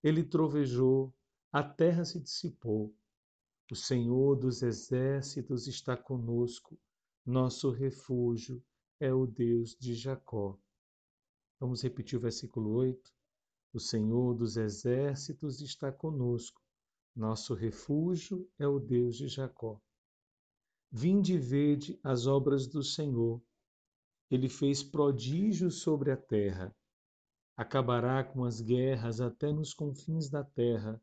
Ele 0.00 0.22
trovejou, 0.22 1.12
a 1.52 1.62
terra 1.62 2.04
se 2.04 2.18
dissipou. 2.18 2.94
O 3.70 3.76
Senhor 3.76 4.36
dos 4.36 4.62
exércitos 4.62 5.66
está 5.66 5.96
conosco 5.96 6.78
nosso 7.24 7.70
refúgio 7.70 8.60
é 8.98 9.14
o 9.14 9.28
Deus 9.28 9.76
de 9.78 9.94
Jacó. 9.94 10.58
Vamos 11.60 11.80
repetir 11.80 12.18
o 12.18 12.20
versículo 12.20 12.72
8. 12.72 13.12
O 13.72 13.78
Senhor 13.78 14.34
dos 14.34 14.56
exércitos 14.56 15.60
está 15.60 15.92
conosco. 15.92 16.60
Nosso 17.14 17.54
refúgio 17.54 18.50
é 18.58 18.66
o 18.66 18.80
Deus 18.80 19.16
de 19.16 19.28
Jacó. 19.28 19.80
Vinde 20.90 21.34
e 21.34 21.38
vede 21.38 21.96
as 22.02 22.26
obras 22.26 22.66
do 22.66 22.82
Senhor. 22.82 23.40
Ele 24.28 24.48
fez 24.48 24.82
prodígios 24.82 25.80
sobre 25.80 26.10
a 26.10 26.16
terra. 26.16 26.74
Acabará 27.56 28.24
com 28.24 28.42
as 28.42 28.60
guerras 28.60 29.20
até 29.20 29.52
nos 29.52 29.72
confins 29.72 30.28
da 30.28 30.42
terra. 30.42 31.00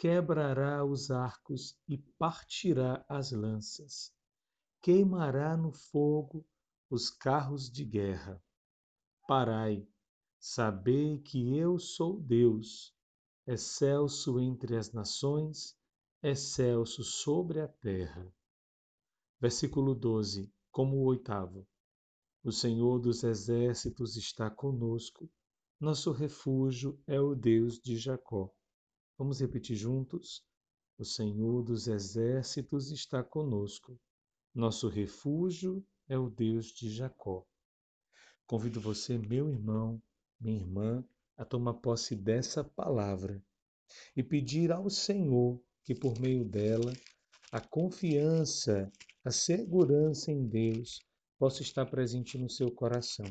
Quebrará 0.00 0.84
os 0.84 1.10
arcos 1.10 1.78
e 1.86 1.98
partirá 2.18 3.04
as 3.08 3.30
lanças 3.30 4.12
queimará 4.82 5.58
no 5.58 5.72
fogo 5.72 6.46
os 6.88 7.10
carros 7.10 7.70
de 7.70 7.84
guerra. 7.84 8.42
Parai, 9.28 9.86
sabei 10.38 11.18
que 11.18 11.54
eu 11.56 11.78
sou 11.78 12.18
Deus, 12.18 12.94
excelso 13.46 14.40
entre 14.40 14.76
as 14.76 14.90
nações, 14.92 15.76
excelso 16.22 17.04
sobre 17.04 17.60
a 17.60 17.68
terra. 17.68 18.26
Versículo 19.38 19.94
12, 19.94 20.50
como 20.70 20.96
o 20.96 21.04
oitavo. 21.04 21.68
O 22.42 22.50
Senhor 22.50 22.98
dos 22.98 23.22
exércitos 23.22 24.16
está 24.16 24.50
conosco, 24.50 25.30
nosso 25.78 26.10
refúgio 26.10 26.98
é 27.06 27.20
o 27.20 27.34
Deus 27.34 27.78
de 27.78 27.98
Jacó. 27.98 28.50
Vamos 29.20 29.38
repetir 29.38 29.76
juntos? 29.76 30.42
O 30.96 31.04
Senhor 31.04 31.62
dos 31.62 31.88
exércitos 31.88 32.90
está 32.90 33.22
conosco, 33.22 34.00
nosso 34.54 34.88
refúgio 34.88 35.84
é 36.08 36.16
o 36.16 36.30
Deus 36.30 36.68
de 36.68 36.88
Jacó. 36.88 37.46
Convido 38.46 38.80
você, 38.80 39.18
meu 39.18 39.50
irmão, 39.50 40.02
minha 40.40 40.56
irmã, 40.56 41.04
a 41.36 41.44
tomar 41.44 41.74
posse 41.74 42.16
dessa 42.16 42.64
palavra 42.64 43.44
e 44.16 44.22
pedir 44.22 44.72
ao 44.72 44.88
Senhor 44.88 45.62
que, 45.84 45.94
por 45.94 46.18
meio 46.18 46.42
dela, 46.42 46.94
a 47.52 47.60
confiança, 47.60 48.90
a 49.22 49.30
segurança 49.30 50.32
em 50.32 50.46
Deus 50.46 50.98
possa 51.38 51.60
estar 51.60 51.84
presente 51.84 52.38
no 52.38 52.48
seu 52.48 52.70
coração. 52.70 53.26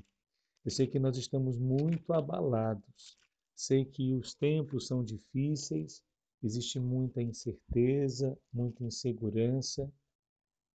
Eu 0.64 0.70
sei 0.70 0.86
que 0.86 1.00
nós 1.00 1.18
estamos 1.18 1.58
muito 1.58 2.14
abalados, 2.14 3.18
sei 3.60 3.84
que 3.84 4.14
os 4.14 4.34
tempos 4.34 4.88
são 4.88 5.04
difíceis, 5.04 6.02
existe 6.42 6.80
muita 6.80 7.22
incerteza, 7.22 8.40
muita 8.54 8.86
insegurança, 8.86 9.92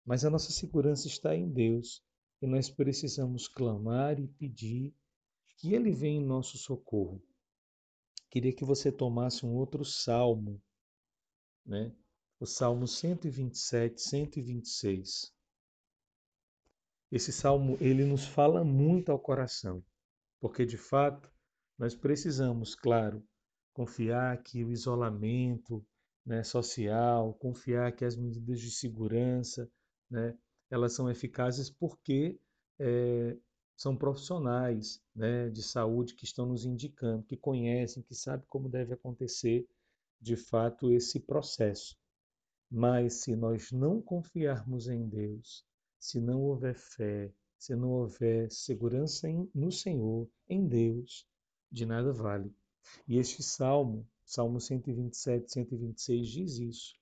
mas 0.03 0.25
a 0.25 0.31
nossa 0.31 0.51
segurança 0.51 1.05
está 1.05 1.35
em 1.35 1.47
Deus 1.47 2.03
e 2.41 2.47
nós 2.47 2.71
precisamos 2.71 3.47
clamar 3.47 4.19
e 4.19 4.27
pedir 4.27 4.95
que 5.57 5.75
Ele 5.75 5.91
venha 5.91 6.19
em 6.19 6.25
nosso 6.25 6.57
socorro. 6.57 7.21
Queria 8.31 8.51
que 8.51 8.65
você 8.65 8.91
tomasse 8.91 9.45
um 9.45 9.53
outro 9.53 9.85
salmo, 9.85 10.59
né? 11.63 11.95
o 12.39 12.47
Salmo 12.47 12.87
127, 12.87 14.01
126. 14.01 15.31
Esse 17.11 17.31
salmo 17.31 17.77
ele 17.79 18.05
nos 18.05 18.25
fala 18.25 18.63
muito 18.63 19.11
ao 19.11 19.19
coração, 19.19 19.85
porque 20.39 20.65
de 20.65 20.79
fato 20.79 21.31
nós 21.81 21.95
precisamos, 21.95 22.75
claro, 22.75 23.27
confiar 23.73 24.37
que 24.43 24.63
o 24.63 24.71
isolamento 24.71 25.83
né, 26.23 26.43
social, 26.43 27.33
confiar 27.33 27.91
que 27.91 28.05
as 28.05 28.15
medidas 28.15 28.61
de 28.61 28.69
segurança 28.69 29.67
né, 30.07 30.37
elas 30.69 30.93
são 30.93 31.09
eficazes 31.09 31.71
porque 31.71 32.39
é, 32.77 33.35
são 33.75 33.97
profissionais 33.97 35.01
né, 35.15 35.49
de 35.49 35.63
saúde 35.63 36.13
que 36.13 36.23
estão 36.23 36.45
nos 36.45 36.65
indicando, 36.65 37.23
que 37.23 37.35
conhecem, 37.35 38.03
que 38.03 38.13
sabem 38.13 38.45
como 38.47 38.69
deve 38.69 38.93
acontecer 38.93 39.67
de 40.21 40.35
fato 40.35 40.91
esse 40.91 41.19
processo. 41.19 41.97
Mas 42.69 43.23
se 43.23 43.35
nós 43.35 43.71
não 43.71 43.99
confiarmos 43.99 44.87
em 44.87 45.09
Deus, 45.09 45.65
se 45.99 46.21
não 46.21 46.43
houver 46.43 46.75
fé, 46.75 47.33
se 47.57 47.75
não 47.75 47.89
houver 47.89 48.51
segurança 48.51 49.27
em, 49.27 49.49
no 49.51 49.71
Senhor, 49.71 50.29
em 50.47 50.67
Deus, 50.67 51.25
de 51.71 51.85
nada 51.85 52.11
vale. 52.11 52.53
E 53.07 53.17
este 53.17 53.41
salmo, 53.41 54.07
Salmo 54.25 54.59
127, 54.59 55.51
126, 55.51 56.27
diz 56.27 56.57
isso. 56.57 56.93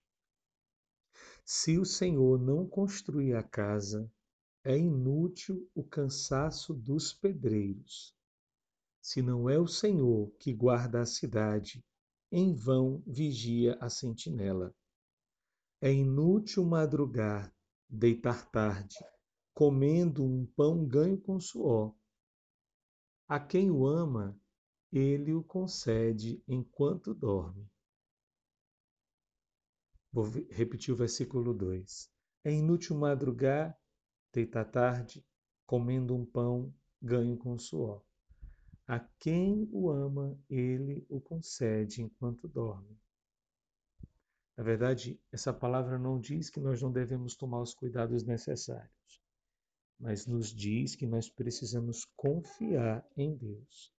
Se 1.43 1.79
o 1.79 1.85
Senhor 1.85 2.39
não 2.39 2.67
construir 2.67 3.33
a 3.33 3.43
casa, 3.43 4.11
é 4.63 4.77
inútil 4.77 5.67
o 5.73 5.83
cansaço 5.83 6.73
dos 6.73 7.13
pedreiros. 7.13 8.15
Se 9.01 9.21
não 9.21 9.49
é 9.49 9.57
o 9.57 9.67
Senhor 9.67 10.31
que 10.37 10.53
guarda 10.53 11.01
a 11.01 11.05
cidade, 11.05 11.83
em 12.31 12.53
vão 12.53 13.01
vigia 13.07 13.77
a 13.81 13.89
sentinela. 13.89 14.75
É 15.81 15.91
inútil 15.91 16.63
madrugar, 16.65 17.51
deitar 17.89 18.49
tarde, 18.51 18.95
comendo 19.53 20.23
um 20.23 20.45
pão 20.45 20.85
ganho 20.85 21.19
com 21.19 21.39
suor. 21.39 21.95
A 23.27 23.39
quem 23.39 23.71
o 23.71 23.87
ama, 23.87 24.39
ele 24.91 25.33
o 25.33 25.43
concede 25.43 26.43
enquanto 26.47 27.13
dorme. 27.13 27.69
Vou 30.11 30.25
repetir 30.49 30.93
o 30.93 30.97
versículo 30.97 31.53
2. 31.53 32.09
É 32.43 32.51
inútil 32.51 32.97
madrugar, 32.97 33.77
deitar 34.33 34.65
tarde, 34.65 35.23
comendo 35.65 36.15
um 36.15 36.25
pão 36.25 36.73
ganho 37.01 37.37
com 37.37 37.57
suor. 37.59 38.03
A 38.87 38.99
quem 38.99 39.69
o 39.71 39.91
ama, 39.91 40.35
ele 40.49 41.05
o 41.07 41.21
concede 41.21 42.01
enquanto 42.01 42.47
dorme. 42.47 42.99
Na 44.57 44.63
verdade, 44.63 45.21
essa 45.31 45.53
palavra 45.53 45.99
não 45.99 46.19
diz 46.19 46.49
que 46.49 46.59
nós 46.59 46.81
não 46.81 46.91
devemos 46.91 47.35
tomar 47.35 47.61
os 47.61 47.73
cuidados 47.73 48.23
necessários, 48.23 49.21
mas 49.99 50.25
nos 50.25 50.49
diz 50.53 50.95
que 50.95 51.05
nós 51.05 51.29
precisamos 51.29 52.03
confiar 52.15 53.07
em 53.15 53.37
Deus. 53.37 53.93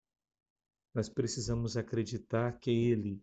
Nós 0.93 1.09
precisamos 1.09 1.77
acreditar 1.77 2.59
que 2.59 2.71
Ele 2.71 3.21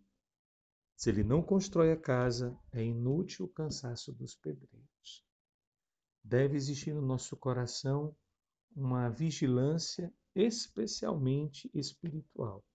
se 0.99 1.09
ele 1.09 1.23
não 1.23 1.41
constrói 1.41 1.93
a 1.93 1.97
casa, 1.97 2.59
é 2.73 2.83
inútil 2.83 3.45
o 3.45 3.47
cansaço 3.49 4.11
dos 4.11 4.35
pedreiros. 4.35 5.25
Deve 6.21 6.57
existir 6.57 6.93
no 6.93 7.01
nosso 7.01 7.37
coração 7.37 8.13
uma 8.75 9.07
vigilância 9.07 10.13
especialmente 10.35 11.71
espiritual. 11.73 12.65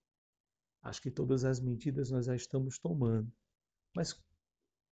Acho 0.80 1.02
que 1.02 1.11
todas 1.11 1.44
as 1.44 1.61
medidas 1.61 2.11
nós 2.11 2.24
já 2.24 2.35
estamos 2.35 2.78
tomando, 2.78 3.30
mas 3.94 4.18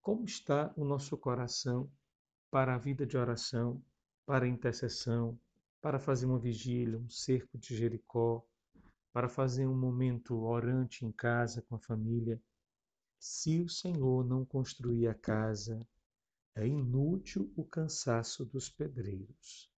como 0.02 0.26
está 0.26 0.70
o 0.76 0.84
nosso 0.84 1.16
coração 1.16 1.90
para 2.50 2.74
a 2.74 2.78
vida 2.78 3.06
de 3.06 3.16
oração, 3.16 3.82
para 4.26 4.44
a 4.44 4.48
intercessão, 4.48 5.40
para 5.80 5.98
fazer 5.98 6.26
uma 6.26 6.38
vigília, 6.38 6.98
um 6.98 7.08
cerco 7.08 7.56
de 7.56 7.74
Jericó, 7.74 8.46
para 9.12 9.28
fazer 9.28 9.66
um 9.66 9.76
momento 9.76 10.42
orante 10.42 11.04
em 11.04 11.12
casa 11.12 11.62
com 11.62 11.74
a 11.74 11.80
família? 11.80 12.40
Se 13.18 13.60
o 13.60 13.68
Senhor 13.68 14.24
não 14.24 14.44
construir 14.44 15.06
a 15.06 15.14
casa, 15.14 15.86
é 16.54 16.66
inútil 16.66 17.52
o 17.56 17.64
cansaço 17.64 18.44
dos 18.44 18.68
pedreiros. 18.68 19.70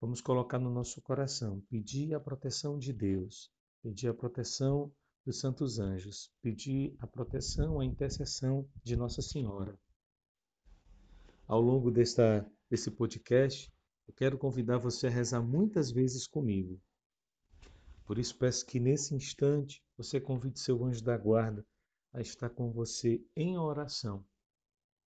Vamos 0.00 0.20
colocar 0.20 0.58
no 0.58 0.70
nosso 0.70 1.00
coração, 1.00 1.60
pedir 1.68 2.14
a 2.14 2.20
proteção 2.20 2.78
de 2.78 2.92
Deus, 2.92 3.50
pedir 3.82 4.08
a 4.08 4.14
proteção 4.14 4.92
dos 5.24 5.40
santos 5.40 5.78
anjos, 5.78 6.30
pedir 6.40 6.94
a 7.00 7.06
proteção, 7.06 7.80
a 7.80 7.84
intercessão 7.84 8.68
de 8.84 8.94
Nossa 8.94 9.20
Senhora. 9.20 9.76
Ao 11.48 11.60
longo 11.60 11.90
desta, 11.90 12.48
desse 12.70 12.90
podcast, 12.90 13.72
eu 14.06 14.14
quero 14.14 14.38
convidar 14.38 14.78
você 14.78 15.08
a 15.08 15.10
rezar 15.10 15.42
muitas 15.42 15.90
vezes 15.90 16.26
comigo. 16.26 16.80
Por 18.06 18.18
isso 18.18 18.38
peço 18.38 18.64
que 18.64 18.78
nesse 18.78 19.16
instante 19.16 19.84
você 19.96 20.20
convide 20.20 20.60
seu 20.60 20.84
anjo 20.84 21.02
da 21.02 21.18
guarda 21.18 21.66
a 22.12 22.20
estar 22.20 22.48
com 22.48 22.70
você 22.70 23.20
em 23.34 23.58
oração. 23.58 24.24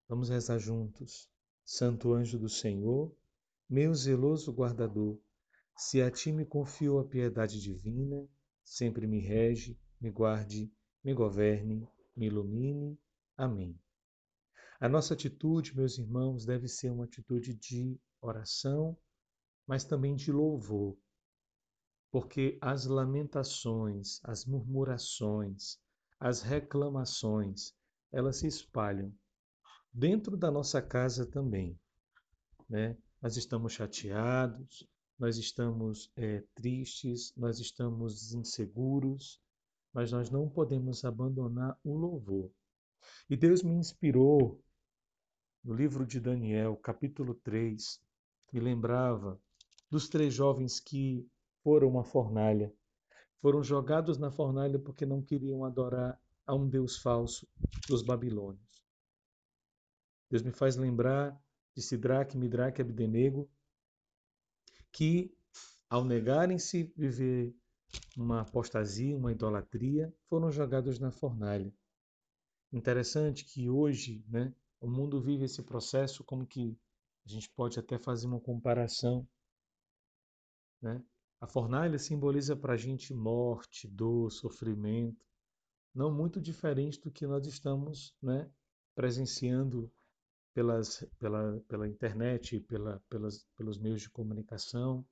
Vamos 0.08 0.28
rezar 0.28 0.60
juntos. 0.60 1.30
Santo 1.64 2.14
anjo 2.14 2.38
do 2.38 2.50
Senhor, 2.50 3.16
meu 3.70 3.96
zeloso 3.96 4.52
guardador, 4.52 5.18
se 5.78 6.02
a 6.02 6.12
ti 6.12 6.32
me 6.32 6.46
confio 6.46 7.00
a 7.00 7.06
piedade 7.06 7.62
divina, 7.62 8.28
sempre 8.66 9.08
me 9.08 9.22
rege, 9.22 9.80
me 10.02 10.12
guarde, 10.12 10.70
me 11.02 11.14
governe, 11.14 11.88
me 12.18 12.26
ilumine. 12.26 13.00
Amém. 13.38 13.80
A 14.78 14.90
nossa 14.90 15.14
atitude, 15.14 15.74
meus 15.74 15.98
irmãos, 15.98 16.46
deve 16.46 16.68
ser 16.68 16.92
uma 16.92 17.06
atitude 17.06 17.54
de 17.54 17.98
oração, 18.20 18.98
mas 19.66 19.86
também 19.86 20.16
de 20.16 20.32
louvor 20.34 20.98
porque 22.12 22.58
as 22.62 22.86
lamentações, 22.86 24.20
as 24.24 24.46
murmurações, 24.46 25.78
as 26.20 26.42
reclamações, 26.42 27.74
elas 28.12 28.38
se 28.38 28.48
espalham 28.48 29.14
dentro 29.94 30.36
da 30.36 30.50
nossa 30.52 30.82
casa 30.82 31.26
também. 31.26 31.80
Né? 32.68 32.98
Nós 33.22 33.38
estamos 33.38 33.74
chateados, 33.74 34.88
nós 35.18 35.38
estamos 35.38 36.12
é, 36.16 36.44
tristes, 36.56 37.34
nós 37.36 37.60
estamos 37.60 38.34
inseguros, 38.34 39.42
mas 39.94 40.12
nós 40.12 40.30
não 40.30 40.50
podemos 40.50 41.04
abandonar 41.04 41.78
o 41.84 41.96
louvor. 41.96 42.52
E 43.30 43.36
Deus 43.36 43.62
me 43.62 43.74
inspirou 43.74 44.64
no 45.64 45.74
livro 45.74 46.06
de 46.06 46.20
Daniel, 46.20 46.78
capítulo 46.78 47.34
3, 47.36 48.00
me 48.54 48.60
lembrava 48.60 49.40
dos 49.90 50.08
três 50.08 50.34
jovens 50.34 50.80
que 50.80 51.28
foram 51.64 51.90
uma 51.90 52.04
fornalha. 52.04 52.74
Foram 53.42 53.64
jogados 53.64 54.18
na 54.18 54.32
fornalha 54.32 54.78
porque 54.78 55.06
não 55.06 55.22
queriam 55.22 55.64
adorar 55.64 56.20
a 56.46 56.54
um 56.56 56.68
Deus 56.68 56.98
falso 56.98 57.48
dos 57.88 58.02
babilônios. 58.02 58.84
Deus 60.30 60.44
me 60.44 60.52
faz 60.52 60.76
lembrar 60.76 61.40
de 61.76 61.82
Sidraque, 61.82 62.38
Midraque 62.38 62.82
e 62.82 62.84
Abdenego, 62.84 63.50
que 64.92 65.34
ao 65.90 66.04
negarem-se 66.04 66.92
viver 66.96 67.56
uma 68.16 68.42
apostasia, 68.42 69.18
uma 69.18 69.32
idolatria, 69.32 70.14
foram 70.28 70.52
jogados 70.52 71.00
na 71.00 71.12
fornalha. 71.12 71.74
Interessante 72.72 73.46
que 73.46 73.70
hoje, 73.70 74.24
né, 74.28 74.54
o 74.80 74.88
mundo 74.88 75.20
vive 75.20 75.46
esse 75.46 75.64
processo 75.64 76.24
como 76.24 76.46
que 76.46 76.78
a 77.26 77.30
gente 77.30 77.50
pode 77.50 77.80
até 77.80 77.98
fazer 77.98 78.28
uma 78.28 78.40
comparação, 78.40 79.28
né? 80.82 81.04
A 81.42 81.48
fornalha 81.48 81.98
simboliza 81.98 82.56
para 82.56 82.74
a 82.74 82.78
gente 82.78 83.14
morte, 83.14 83.88
dor, 83.88 84.30
sofrimento, 84.30 85.26
não 85.96 86.14
muito 86.14 86.40
diferente 86.40 87.00
do 87.00 87.10
que 87.10 87.26
nós 87.26 87.48
estamos 87.48 88.14
né, 88.22 88.52
presenciando 88.94 89.92
pelas, 90.54 91.08
pela, 91.18 91.60
pela 91.68 91.88
internet, 91.88 92.60
pela, 92.62 93.02
pelas, 93.10 93.46
pelos 93.56 93.78
meios 93.78 94.02
de 94.02 94.10
comunicação, 94.10 95.06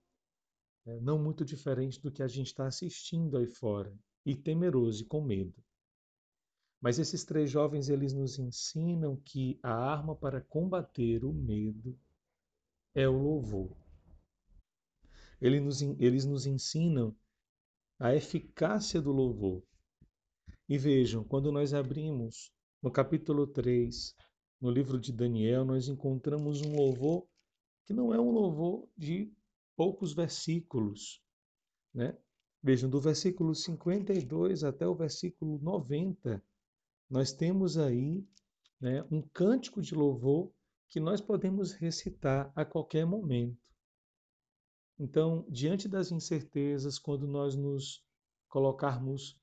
é, 0.85 0.99
não 0.99 1.17
muito 1.17 1.45
diferente 1.45 2.01
do 2.01 2.11
que 2.11 2.21
a 2.21 2.27
gente 2.27 2.47
está 2.47 2.67
assistindo 2.67 3.37
aí 3.37 3.47
fora, 3.47 3.93
e 4.25 4.35
temeroso 4.35 5.03
e 5.03 5.05
com 5.05 5.21
medo. 5.21 5.63
Mas 6.81 6.99
esses 6.99 7.23
três 7.23 7.49
jovens 7.49 7.89
eles 7.89 8.13
nos 8.13 8.37
ensinam 8.37 9.15
que 9.15 9.57
a 9.63 9.73
arma 9.73 10.15
para 10.15 10.41
combater 10.41 11.23
o 11.23 11.31
medo 11.31 11.97
é 12.93 13.07
o 13.07 13.17
louvor. 13.17 13.86
Eles 15.41 15.61
nos, 15.61 15.81
eles 15.99 16.25
nos 16.25 16.45
ensinam 16.45 17.15
a 17.99 18.15
eficácia 18.15 19.01
do 19.01 19.11
louvor. 19.11 19.63
E 20.67 20.77
vejam, 20.77 21.23
quando 21.23 21.51
nós 21.51 21.73
abrimos 21.73 22.51
no 22.81 22.91
capítulo 22.91 23.47
3, 23.47 24.15
no 24.59 24.69
livro 24.69 24.99
de 24.99 25.11
Daniel, 25.11 25.63
nós 25.63 25.87
encontramos 25.87 26.61
um 26.61 26.75
louvor 26.75 27.27
que 27.85 27.93
não 27.93 28.13
é 28.13 28.19
um 28.19 28.31
louvor 28.31 28.87
de 28.97 29.31
poucos 29.75 30.13
versículos. 30.13 31.21
Né? 31.93 32.17
Vejam, 32.61 32.89
do 32.89 32.99
versículo 32.99 33.55
52 33.55 34.63
até 34.63 34.87
o 34.87 34.95
versículo 34.95 35.59
90, 35.59 36.43
nós 37.09 37.31
temos 37.31 37.77
aí 37.77 38.25
né, 38.81 39.03
um 39.11 39.21
cântico 39.21 39.81
de 39.81 39.95
louvor 39.95 40.51
que 40.89 40.99
nós 40.99 41.21
podemos 41.21 41.71
recitar 41.73 42.51
a 42.55 42.65
qualquer 42.65 43.05
momento. 43.05 43.57
Então, 44.99 45.45
diante 45.49 45.87
das 45.87 46.11
incertezas, 46.11 46.97
quando 46.97 47.27
nós 47.27 47.55
nos 47.55 48.03
colocarmos 48.49 49.39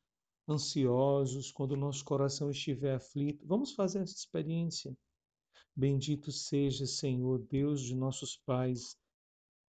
ansiosos, 0.49 1.53
quando 1.53 1.77
nosso 1.77 2.05
coração 2.05 2.51
estiver 2.51 2.97
aflito, 2.97 3.47
vamos 3.47 3.73
fazer 3.73 4.01
essa 4.01 4.15
experiência. 4.15 4.97
Bendito 5.75 6.33
seja, 6.33 6.87
Senhor, 6.87 7.39
Deus 7.49 7.83
de 7.83 7.95
nossos 7.95 8.37
pais, 8.37 8.97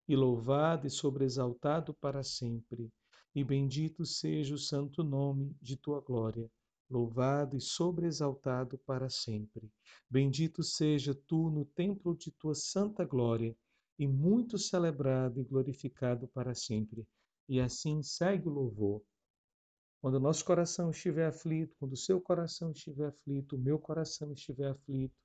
e 0.08 0.16
louvado 0.16 0.86
e 0.86 0.90
sobreexaltado 0.90 1.94
para 1.94 2.24
sempre. 2.24 2.92
E 3.34 3.44
bendito 3.44 4.06
seja 4.06 4.56
o 4.56 4.58
santo 4.58 5.04
nome 5.04 5.56
de 5.62 5.76
tua 5.76 6.00
glória, 6.00 6.50
louvado 6.90 7.58
e 7.58 7.62
sobreexaltado 7.62 8.78
para 8.80 9.10
sempre. 9.10 9.70
Bendito 10.10 10.64
seja 10.64 11.14
tu 11.14 11.50
no 11.50 11.66
templo 11.66 12.16
de 12.16 12.32
tua 12.32 12.56
santa 12.56 13.04
glória 13.04 13.56
e 13.98 14.08
muito 14.08 14.58
celebrado 14.58 15.40
e 15.40 15.44
glorificado 15.44 16.28
para 16.28 16.54
sempre. 16.54 17.08
E 17.48 17.60
assim 17.60 18.02
segue 18.02 18.48
o 18.48 18.52
louvor. 18.52 19.02
Quando 20.02 20.16
o 20.16 20.20
nosso 20.20 20.46
coração 20.46 20.92
estiver 20.92 21.28
aflito, 21.28 21.76
quando 21.80 21.94
o 21.94 21.98
seu 21.98 22.22
coração 22.22 22.72
estiver 22.72 23.08
aflito, 23.08 23.56
o 23.56 23.60
meu 23.60 23.80
coração 23.80 24.32
estiver 24.32 24.70
aflito, 24.70 25.16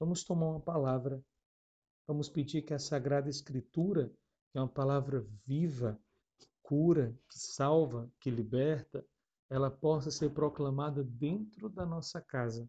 vamos 0.00 0.24
tomar 0.24 0.48
uma 0.48 0.60
palavra. 0.60 1.22
Vamos 2.06 2.28
pedir 2.28 2.62
que 2.62 2.74
a 2.74 2.78
Sagrada 2.78 3.28
Escritura, 3.28 4.08
que 4.50 4.58
é 4.58 4.60
uma 4.60 4.68
palavra 4.68 5.26
viva, 5.44 6.00
que 6.38 6.48
cura, 6.62 7.16
que 7.28 7.38
salva, 7.38 8.10
que 8.20 8.30
liberta, 8.30 9.04
ela 9.48 9.70
possa 9.70 10.10
ser 10.10 10.30
proclamada 10.30 11.04
dentro 11.04 11.68
da 11.68 11.86
nossa 11.86 12.20
casa. 12.20 12.68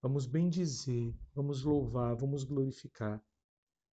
Vamos 0.00 0.26
bendizer, 0.26 1.14
vamos 1.32 1.62
louvar, 1.62 2.16
vamos 2.16 2.42
glorificar. 2.42 3.22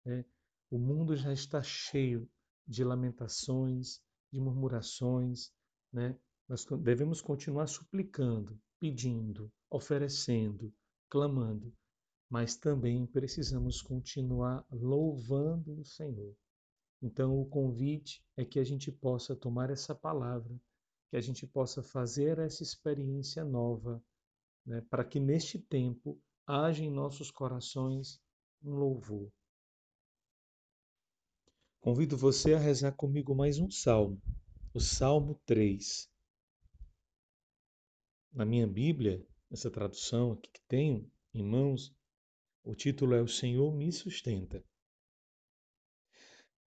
Né? 0.07 0.23
O 0.71 0.79
mundo 0.79 1.17
já 1.17 1.33
está 1.33 1.61
cheio 1.61 2.29
de 2.65 2.81
lamentações, 2.81 4.01
de 4.31 4.39
murmurações. 4.39 5.51
Né? 5.91 6.17
Nós 6.47 6.65
devemos 6.81 7.21
continuar 7.21 7.67
suplicando, 7.67 8.57
pedindo, 8.79 9.51
oferecendo, 9.69 10.73
clamando, 11.09 11.75
mas 12.29 12.55
também 12.55 13.05
precisamos 13.05 13.81
continuar 13.81 14.65
louvando 14.71 15.77
o 15.77 15.83
Senhor. 15.83 16.33
Então, 17.01 17.37
o 17.37 17.45
convite 17.45 18.23
é 18.37 18.45
que 18.45 18.59
a 18.59 18.63
gente 18.63 18.89
possa 18.89 19.35
tomar 19.35 19.69
essa 19.69 19.93
palavra, 19.93 20.57
que 21.09 21.17
a 21.17 21.21
gente 21.21 21.45
possa 21.45 21.83
fazer 21.83 22.39
essa 22.39 22.63
experiência 22.63 23.43
nova, 23.43 24.01
né, 24.65 24.81
para 24.89 25.03
que 25.03 25.19
neste 25.19 25.59
tempo 25.59 26.17
haja 26.45 26.83
em 26.83 26.89
nossos 26.89 27.29
corações 27.29 28.21
um 28.63 28.73
louvor, 28.73 29.31
Convido 31.87 32.17
você 32.17 32.53
a 32.53 32.59
rezar 32.59 32.91
comigo 32.91 33.33
mais 33.33 33.59
um 33.59 33.71
salmo, 33.71 34.21
o 34.73 34.79
Salmo 34.81 35.39
3. 35.45 36.11
Na 38.29 38.43
minha 38.43 38.67
Bíblia, 38.67 39.25
essa 39.49 39.71
tradução 39.71 40.33
aqui 40.33 40.49
que 40.51 40.59
tenho 40.67 41.09
em 41.33 41.41
mãos, 41.41 41.95
o 42.61 42.75
título 42.75 43.15
é 43.15 43.21
O 43.21 43.27
Senhor 43.29 43.73
me 43.73 43.89
sustenta. 43.89 44.61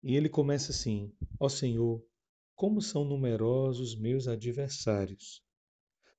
E 0.03 0.15
ele 0.15 0.29
começa 0.29 0.71
assim: 0.71 1.11
Ó 1.41 1.49
Senhor, 1.49 2.07
como 2.55 2.83
são 2.83 3.03
numerosos 3.03 3.99
meus 3.99 4.29
adversários. 4.29 5.43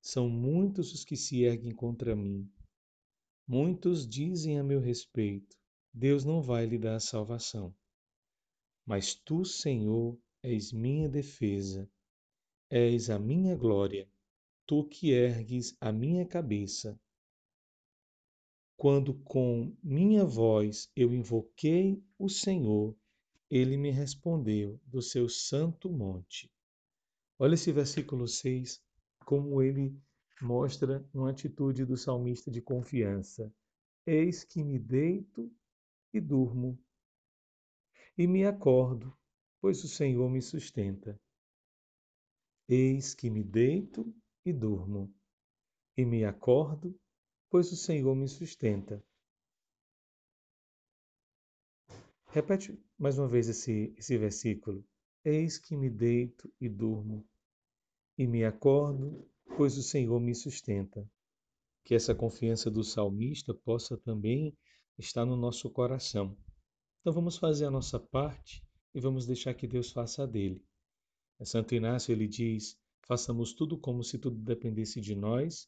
São 0.02 0.28
muitos 0.28 0.92
os 0.92 1.04
que 1.04 1.16
se 1.16 1.44
erguem 1.44 1.72
contra 1.72 2.16
mim. 2.16 2.50
Muitos 3.46 4.08
dizem 4.08 4.58
a 4.58 4.64
meu 4.64 4.80
respeito: 4.80 5.56
Deus 5.94 6.24
não 6.24 6.42
vai 6.42 6.66
lhe 6.66 6.76
dar 6.76 6.98
salvação. 6.98 7.72
Mas 8.88 9.14
tu, 9.14 9.44
Senhor, 9.44 10.18
és 10.42 10.72
minha 10.72 11.10
defesa, 11.10 11.86
és 12.70 13.10
a 13.10 13.18
minha 13.18 13.54
glória. 13.54 14.08
tu 14.66 14.82
que 14.82 15.10
ergues 15.12 15.76
a 15.78 15.92
minha 15.92 16.24
cabeça. 16.26 16.98
Quando 18.78 19.12
com 19.12 19.76
minha 19.82 20.24
voz 20.24 20.90
eu 20.96 21.12
invoquei 21.12 22.02
o 22.18 22.30
Senhor, 22.30 22.96
ele 23.50 23.76
me 23.76 23.90
respondeu 23.90 24.80
do 24.86 25.02
seu 25.02 25.28
santo 25.28 25.90
monte. 25.90 26.50
Olha 27.38 27.56
esse 27.56 27.70
versículo 27.70 28.26
6, 28.26 28.82
como 29.26 29.60
ele 29.60 29.94
mostra 30.40 31.06
uma 31.12 31.28
atitude 31.28 31.84
do 31.84 31.96
salmista 31.98 32.50
de 32.50 32.62
confiança. 32.62 33.52
Eis 34.06 34.44
que 34.44 34.64
me 34.64 34.78
deito 34.78 35.52
e 36.10 36.20
durmo, 36.22 36.78
e 38.18 38.26
me 38.26 38.44
acordo, 38.44 39.16
pois 39.60 39.84
o 39.84 39.88
Senhor 39.88 40.28
me 40.28 40.42
sustenta. 40.42 41.16
Eis 42.68 43.14
que 43.14 43.30
me 43.30 43.44
deito 43.44 44.12
e 44.44 44.52
durmo, 44.52 45.14
e 45.96 46.04
me 46.04 46.24
acordo, 46.24 46.98
pois 47.48 47.70
o 47.70 47.76
Senhor 47.76 48.16
me 48.16 48.26
sustenta. 48.26 49.00
Repete 52.26 52.76
mais 52.98 53.16
uma 53.18 53.28
vez 53.28 53.48
esse, 53.48 53.94
esse 53.96 54.18
versículo. 54.18 54.84
Eis 55.24 55.56
que 55.56 55.76
me 55.76 55.88
deito 55.88 56.52
e 56.60 56.68
durmo, 56.68 57.24
e 58.18 58.26
me 58.26 58.44
acordo, 58.44 59.30
pois 59.56 59.78
o 59.78 59.82
Senhor 59.82 60.18
me 60.18 60.34
sustenta. 60.34 61.08
Que 61.84 61.94
essa 61.94 62.16
confiança 62.16 62.68
do 62.68 62.82
salmista 62.82 63.54
possa 63.54 63.96
também 63.96 64.58
estar 64.98 65.24
no 65.24 65.36
nosso 65.36 65.70
coração. 65.70 66.36
Então 67.08 67.14
vamos 67.14 67.38
fazer 67.38 67.64
a 67.64 67.70
nossa 67.70 67.98
parte 67.98 68.62
e 68.94 69.00
vamos 69.00 69.24
deixar 69.24 69.54
que 69.54 69.66
Deus 69.66 69.90
faça 69.90 70.24
a 70.24 70.26
dele. 70.26 70.62
Santo 71.42 71.74
Inácio 71.74 72.12
ele 72.12 72.28
diz: 72.28 72.78
façamos 73.06 73.54
tudo 73.54 73.78
como 73.78 74.04
se 74.04 74.18
tudo 74.18 74.36
dependesse 74.36 75.00
de 75.00 75.14
nós 75.14 75.66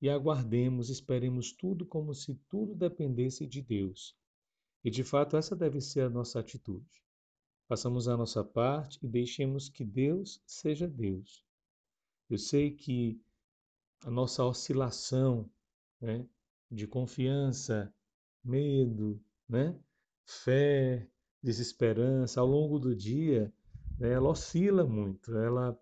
e 0.00 0.08
aguardemos, 0.08 0.88
esperemos 0.88 1.52
tudo 1.52 1.84
como 1.84 2.14
se 2.14 2.34
tudo 2.48 2.74
dependesse 2.74 3.46
de 3.46 3.60
Deus. 3.60 4.16
E 4.82 4.90
de 4.90 5.04
fato 5.04 5.36
essa 5.36 5.54
deve 5.54 5.78
ser 5.78 6.04
a 6.06 6.08
nossa 6.08 6.40
atitude. 6.40 7.04
Façamos 7.68 8.08
a 8.08 8.16
nossa 8.16 8.42
parte 8.42 8.98
e 9.02 9.06
deixemos 9.06 9.68
que 9.68 9.84
Deus 9.84 10.40
seja 10.46 10.88
Deus. 10.88 11.44
Eu 12.30 12.38
sei 12.38 12.70
que 12.70 13.20
a 14.06 14.10
nossa 14.10 14.42
oscilação 14.42 15.50
né, 16.00 16.26
de 16.70 16.86
confiança, 16.86 17.94
medo, 18.42 19.22
né, 19.46 19.78
fé, 20.28 21.08
desesperança 21.42 22.40
ao 22.40 22.46
longo 22.46 22.78
do 22.78 22.94
dia, 22.94 23.52
né, 23.98 24.12
ela 24.12 24.28
oscila 24.28 24.84
muito. 24.84 25.36
Ela, 25.36 25.78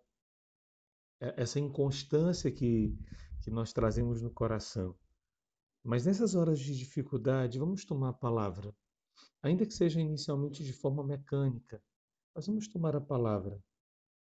é, 1.20 1.42
essa 1.42 1.59
inconstância 1.61 2.51
que, 2.51 2.97
que 3.42 3.51
nós 3.51 3.72
trazemos 3.72 4.22
no 4.22 4.30
coração. 4.30 4.94
Mas 5.82 6.07
nessas 6.07 6.34
horas 6.34 6.59
de 6.59 6.76
dificuldade, 6.76 7.59
vamos 7.59 7.84
tomar 7.84 8.11
a 8.11 8.14
palavra 8.14 8.74
ainda 9.47 9.64
que 9.64 9.74
seja 9.74 10.01
inicialmente 10.01 10.64
de 10.64 10.72
forma 10.72 11.05
mecânica. 11.05 11.80
Mas 12.34 12.47
vamos 12.47 12.68
tomar 12.68 12.97
a 12.97 13.01
palavra. 13.01 13.62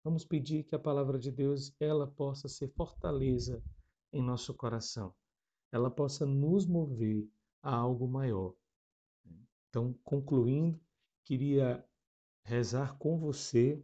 Vamos 0.04 0.24
pedir 0.24 0.64
que 0.64 0.76
a 0.76 0.80
palavra 0.80 1.18
de 1.18 1.32
Deus 1.32 1.76
ela 1.80 2.08
possa 2.08 2.48
ser 2.48 2.70
fortaleza 2.70 3.62
em 4.14 4.22
nosso 4.22 4.54
coração. 4.54 5.14
Ela 5.72 5.90
possa 5.90 6.26
nos 6.26 6.66
mover 6.66 7.28
a 7.62 7.76
algo 7.76 8.08
maior. 8.08 8.54
Então, 9.76 9.92
concluindo, 10.06 10.80
queria 11.26 11.86
rezar 12.46 12.98
com 12.98 13.20
você. 13.20 13.84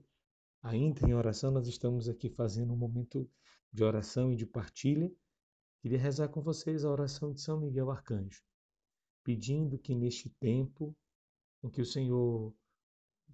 Ainda 0.63 1.05
em 1.05 1.13
oração, 1.13 1.51
nós 1.51 1.67
estamos 1.67 2.07
aqui 2.07 2.29
fazendo 2.29 2.71
um 2.71 2.77
momento 2.77 3.29
de 3.73 3.83
oração 3.83 4.31
e 4.31 4.37
de 4.37 4.45
partilha. 4.45 5.13
Queria 5.81 5.99
rezar 5.99 6.29
com 6.29 6.41
vocês 6.41 6.85
a 6.85 6.89
oração 6.89 7.33
de 7.33 7.41
São 7.41 7.59
Miguel 7.59 7.91
Arcanjo, 7.91 8.41
pedindo 9.21 9.77
que 9.77 9.93
neste 9.93 10.29
tempo 10.29 10.95
em 11.61 11.69
que 11.69 11.81
o 11.81 11.85
Senhor 11.85 12.55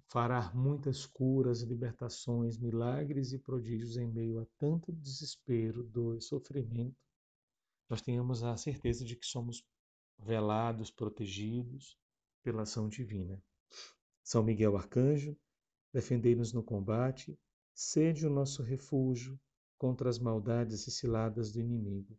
fará 0.08 0.52
muitas 0.52 1.06
curas, 1.06 1.62
libertações, 1.62 2.58
milagres 2.58 3.32
e 3.32 3.38
prodígios 3.38 3.96
em 3.96 4.08
meio 4.08 4.40
a 4.40 4.46
tanto 4.58 4.92
desespero, 4.92 5.84
dor 5.84 6.16
e 6.16 6.20
sofrimento, 6.20 6.98
nós 7.88 8.02
tenhamos 8.02 8.42
a 8.42 8.56
certeza 8.56 9.04
de 9.04 9.14
que 9.14 9.26
somos 9.26 9.64
velados, 10.18 10.90
protegidos 10.90 11.96
pela 12.42 12.62
ação 12.62 12.88
divina. 12.88 13.42
São 14.22 14.42
Miguel 14.42 14.76
Arcanjo, 14.76 15.36
defendei-nos 15.92 16.52
no 16.52 16.62
combate, 16.62 17.38
sede 17.74 18.26
o 18.26 18.30
nosso 18.30 18.62
refúgio 18.62 19.38
contra 19.78 20.08
as 20.08 20.18
maldades 20.18 20.86
e 20.86 20.90
ciladas 20.90 21.52
do 21.52 21.60
inimigo. 21.60 22.18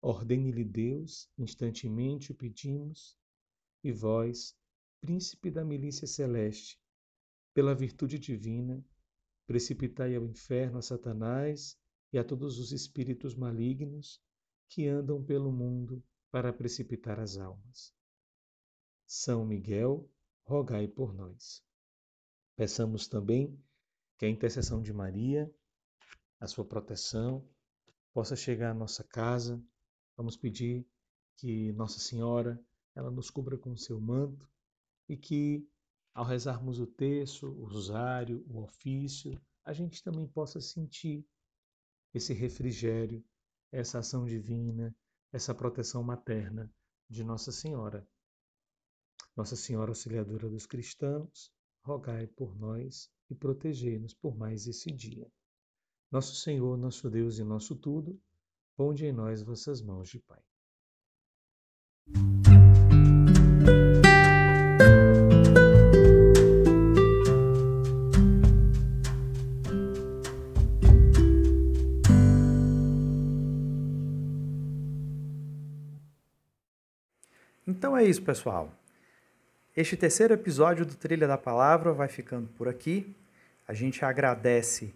Ordene-lhe 0.00 0.64
Deus, 0.64 1.30
instantemente 1.38 2.32
o 2.32 2.34
pedimos, 2.34 3.16
e 3.84 3.92
vós, 3.92 4.56
príncipe 5.00 5.50
da 5.50 5.64
milícia 5.64 6.06
celeste, 6.06 6.80
pela 7.54 7.74
virtude 7.74 8.18
divina, 8.18 8.84
precipitai 9.46 10.16
ao 10.16 10.24
inferno 10.24 10.78
a 10.78 10.82
Satanás 10.82 11.78
e 12.12 12.18
a 12.18 12.24
todos 12.24 12.58
os 12.58 12.72
espíritos 12.72 13.34
malignos 13.34 14.20
que 14.68 14.88
andam 14.88 15.22
pelo 15.22 15.52
mundo 15.52 16.02
para 16.30 16.52
precipitar 16.52 17.20
as 17.20 17.36
almas. 17.36 17.92
São 19.06 19.44
Miguel, 19.44 20.08
rogai 20.44 20.88
por 20.88 21.14
nós. 21.14 21.62
Peçamos 22.56 23.06
também 23.06 23.58
que 24.18 24.26
a 24.26 24.28
intercessão 24.28 24.82
de 24.82 24.92
Maria, 24.92 25.52
a 26.38 26.46
sua 26.46 26.64
proteção, 26.64 27.46
possa 28.12 28.36
chegar 28.36 28.70
à 28.70 28.74
nossa 28.74 29.02
casa. 29.02 29.62
Vamos 30.16 30.36
pedir 30.36 30.86
que 31.36 31.72
Nossa 31.72 31.98
Senhora 31.98 32.62
ela 32.94 33.10
nos 33.10 33.30
cubra 33.30 33.56
com 33.56 33.72
o 33.72 33.78
seu 33.78 34.00
manto 34.00 34.48
e 35.08 35.16
que, 35.16 35.66
ao 36.14 36.24
rezarmos 36.24 36.78
o 36.78 36.86
terço, 36.86 37.48
o 37.48 37.64
rosário, 37.64 38.44
o 38.48 38.62
ofício, 38.62 39.40
a 39.64 39.72
gente 39.72 40.02
também 40.02 40.26
possa 40.26 40.60
sentir 40.60 41.26
esse 42.12 42.34
refrigério, 42.34 43.24
essa 43.70 44.00
ação 44.00 44.26
divina, 44.26 44.94
essa 45.32 45.54
proteção 45.54 46.02
materna 46.02 46.70
de 47.08 47.24
Nossa 47.24 47.50
Senhora. 47.50 48.06
Nossa 49.34 49.56
Senhora 49.56 49.90
Auxiliadora 49.90 50.48
dos 50.48 50.66
Cristãos, 50.66 51.50
rogai 51.82 52.26
por 52.26 52.54
nós 52.58 53.10
e 53.30 53.34
protegei-nos 53.34 54.12
por 54.12 54.36
mais 54.36 54.66
esse 54.66 54.90
dia. 54.92 55.26
Nosso 56.10 56.34
Senhor, 56.36 56.76
nosso 56.76 57.08
Deus 57.08 57.38
e 57.38 57.44
nosso 57.44 57.74
tudo, 57.74 58.20
ponde 58.76 59.06
em 59.06 59.12
nós 59.12 59.42
vossas 59.42 59.80
mãos 59.80 60.10
de 60.10 60.18
Pai. 60.18 60.42
Então 77.66 77.96
é 77.96 78.04
isso, 78.04 78.22
pessoal. 78.22 78.81
Este 79.74 79.96
terceiro 79.96 80.34
episódio 80.34 80.84
do 80.84 80.94
Trilha 80.94 81.26
da 81.26 81.38
Palavra 81.38 81.94
vai 81.94 82.06
ficando 82.06 82.46
por 82.58 82.68
aqui. 82.68 83.16
A 83.66 83.72
gente 83.72 84.04
agradece 84.04 84.94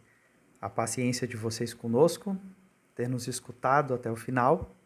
a 0.61 0.69
paciência 0.69 1.27
de 1.27 1.35
vocês 1.35 1.73
conosco, 1.73 2.39
ter 2.95 3.09
nos 3.09 3.27
escutado 3.27 3.95
até 3.95 4.11
o 4.11 4.17
final. 4.17 4.77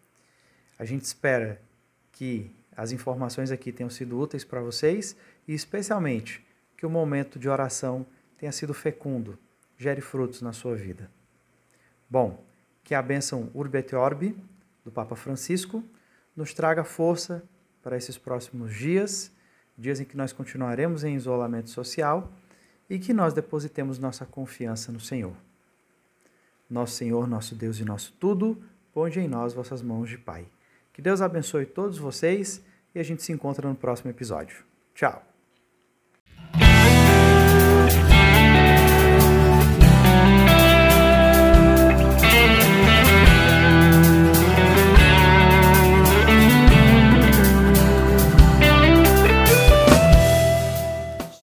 A 0.79 0.85
gente 0.85 1.03
espera 1.03 1.61
que 2.13 2.55
as 2.77 2.93
informações 2.93 3.51
aqui 3.51 3.73
tenham 3.73 3.91
sido 3.91 4.17
úteis 4.17 4.45
para 4.45 4.61
vocês 4.61 5.17
e, 5.49 5.55
especialmente, 5.55 6.47
que 6.77 6.87
o 6.87 6.91
momento 6.91 7.37
de 7.37 7.49
oração 7.49 8.07
tenha 8.39 8.53
sido 8.53 8.73
fecundo, 8.73 9.37
gere 9.77 10.01
frutos 10.01 10.41
na 10.41 10.53
sua 10.53 10.77
vida. 10.77 11.11
Bom, 12.09 12.45
que 12.85 12.95
a 12.95 13.03
bênção 13.03 13.51
Urbi 13.53 13.79
et 13.79 13.97
Orbi 13.97 14.37
do 14.85 14.93
Papa 14.93 15.17
Francisco 15.17 15.83
nos 16.37 16.55
traga 16.55 16.85
força 16.85 17.43
para 17.83 17.97
esses 17.97 18.17
próximos 18.17 18.73
dias, 18.73 19.33
dias 19.81 20.01
em 20.01 20.05
que 20.05 20.17
nós 20.17 20.33
continuaremos 20.33 21.05
em 21.05 21.15
isolamento 21.15 21.71
social 21.71 22.31
e 22.89 22.99
que 22.99 23.13
nós 23.13 23.33
depositemos 23.33 23.99
nossa 23.99 24.27
confiança 24.27 24.93
no 24.93 25.01
Senhor. 25.01 25.35
Nosso 26.69 26.95
Senhor, 26.95 27.27
nosso 27.27 27.55
Deus 27.55 27.79
e 27.81 27.85
nosso 27.85 28.13
tudo, 28.19 28.63
ponde 28.93 29.19
em 29.19 29.29
nós 29.29 29.55
vossas 29.55 29.83
mãos 29.83 30.09
de 30.09 30.19
Pai. 30.19 30.47
Que 30.93 31.01
Deus 31.01 31.21
abençoe 31.21 31.67
todos 31.67 31.99
vocês 31.99 32.63
e 32.95 32.99
a 32.99 33.03
gente 33.03 33.23
se 33.23 33.33
encontra 33.33 33.69
no 33.69 33.75
próximo 33.75 34.11
episódio. 34.11 34.65
Tchau! 34.95 35.30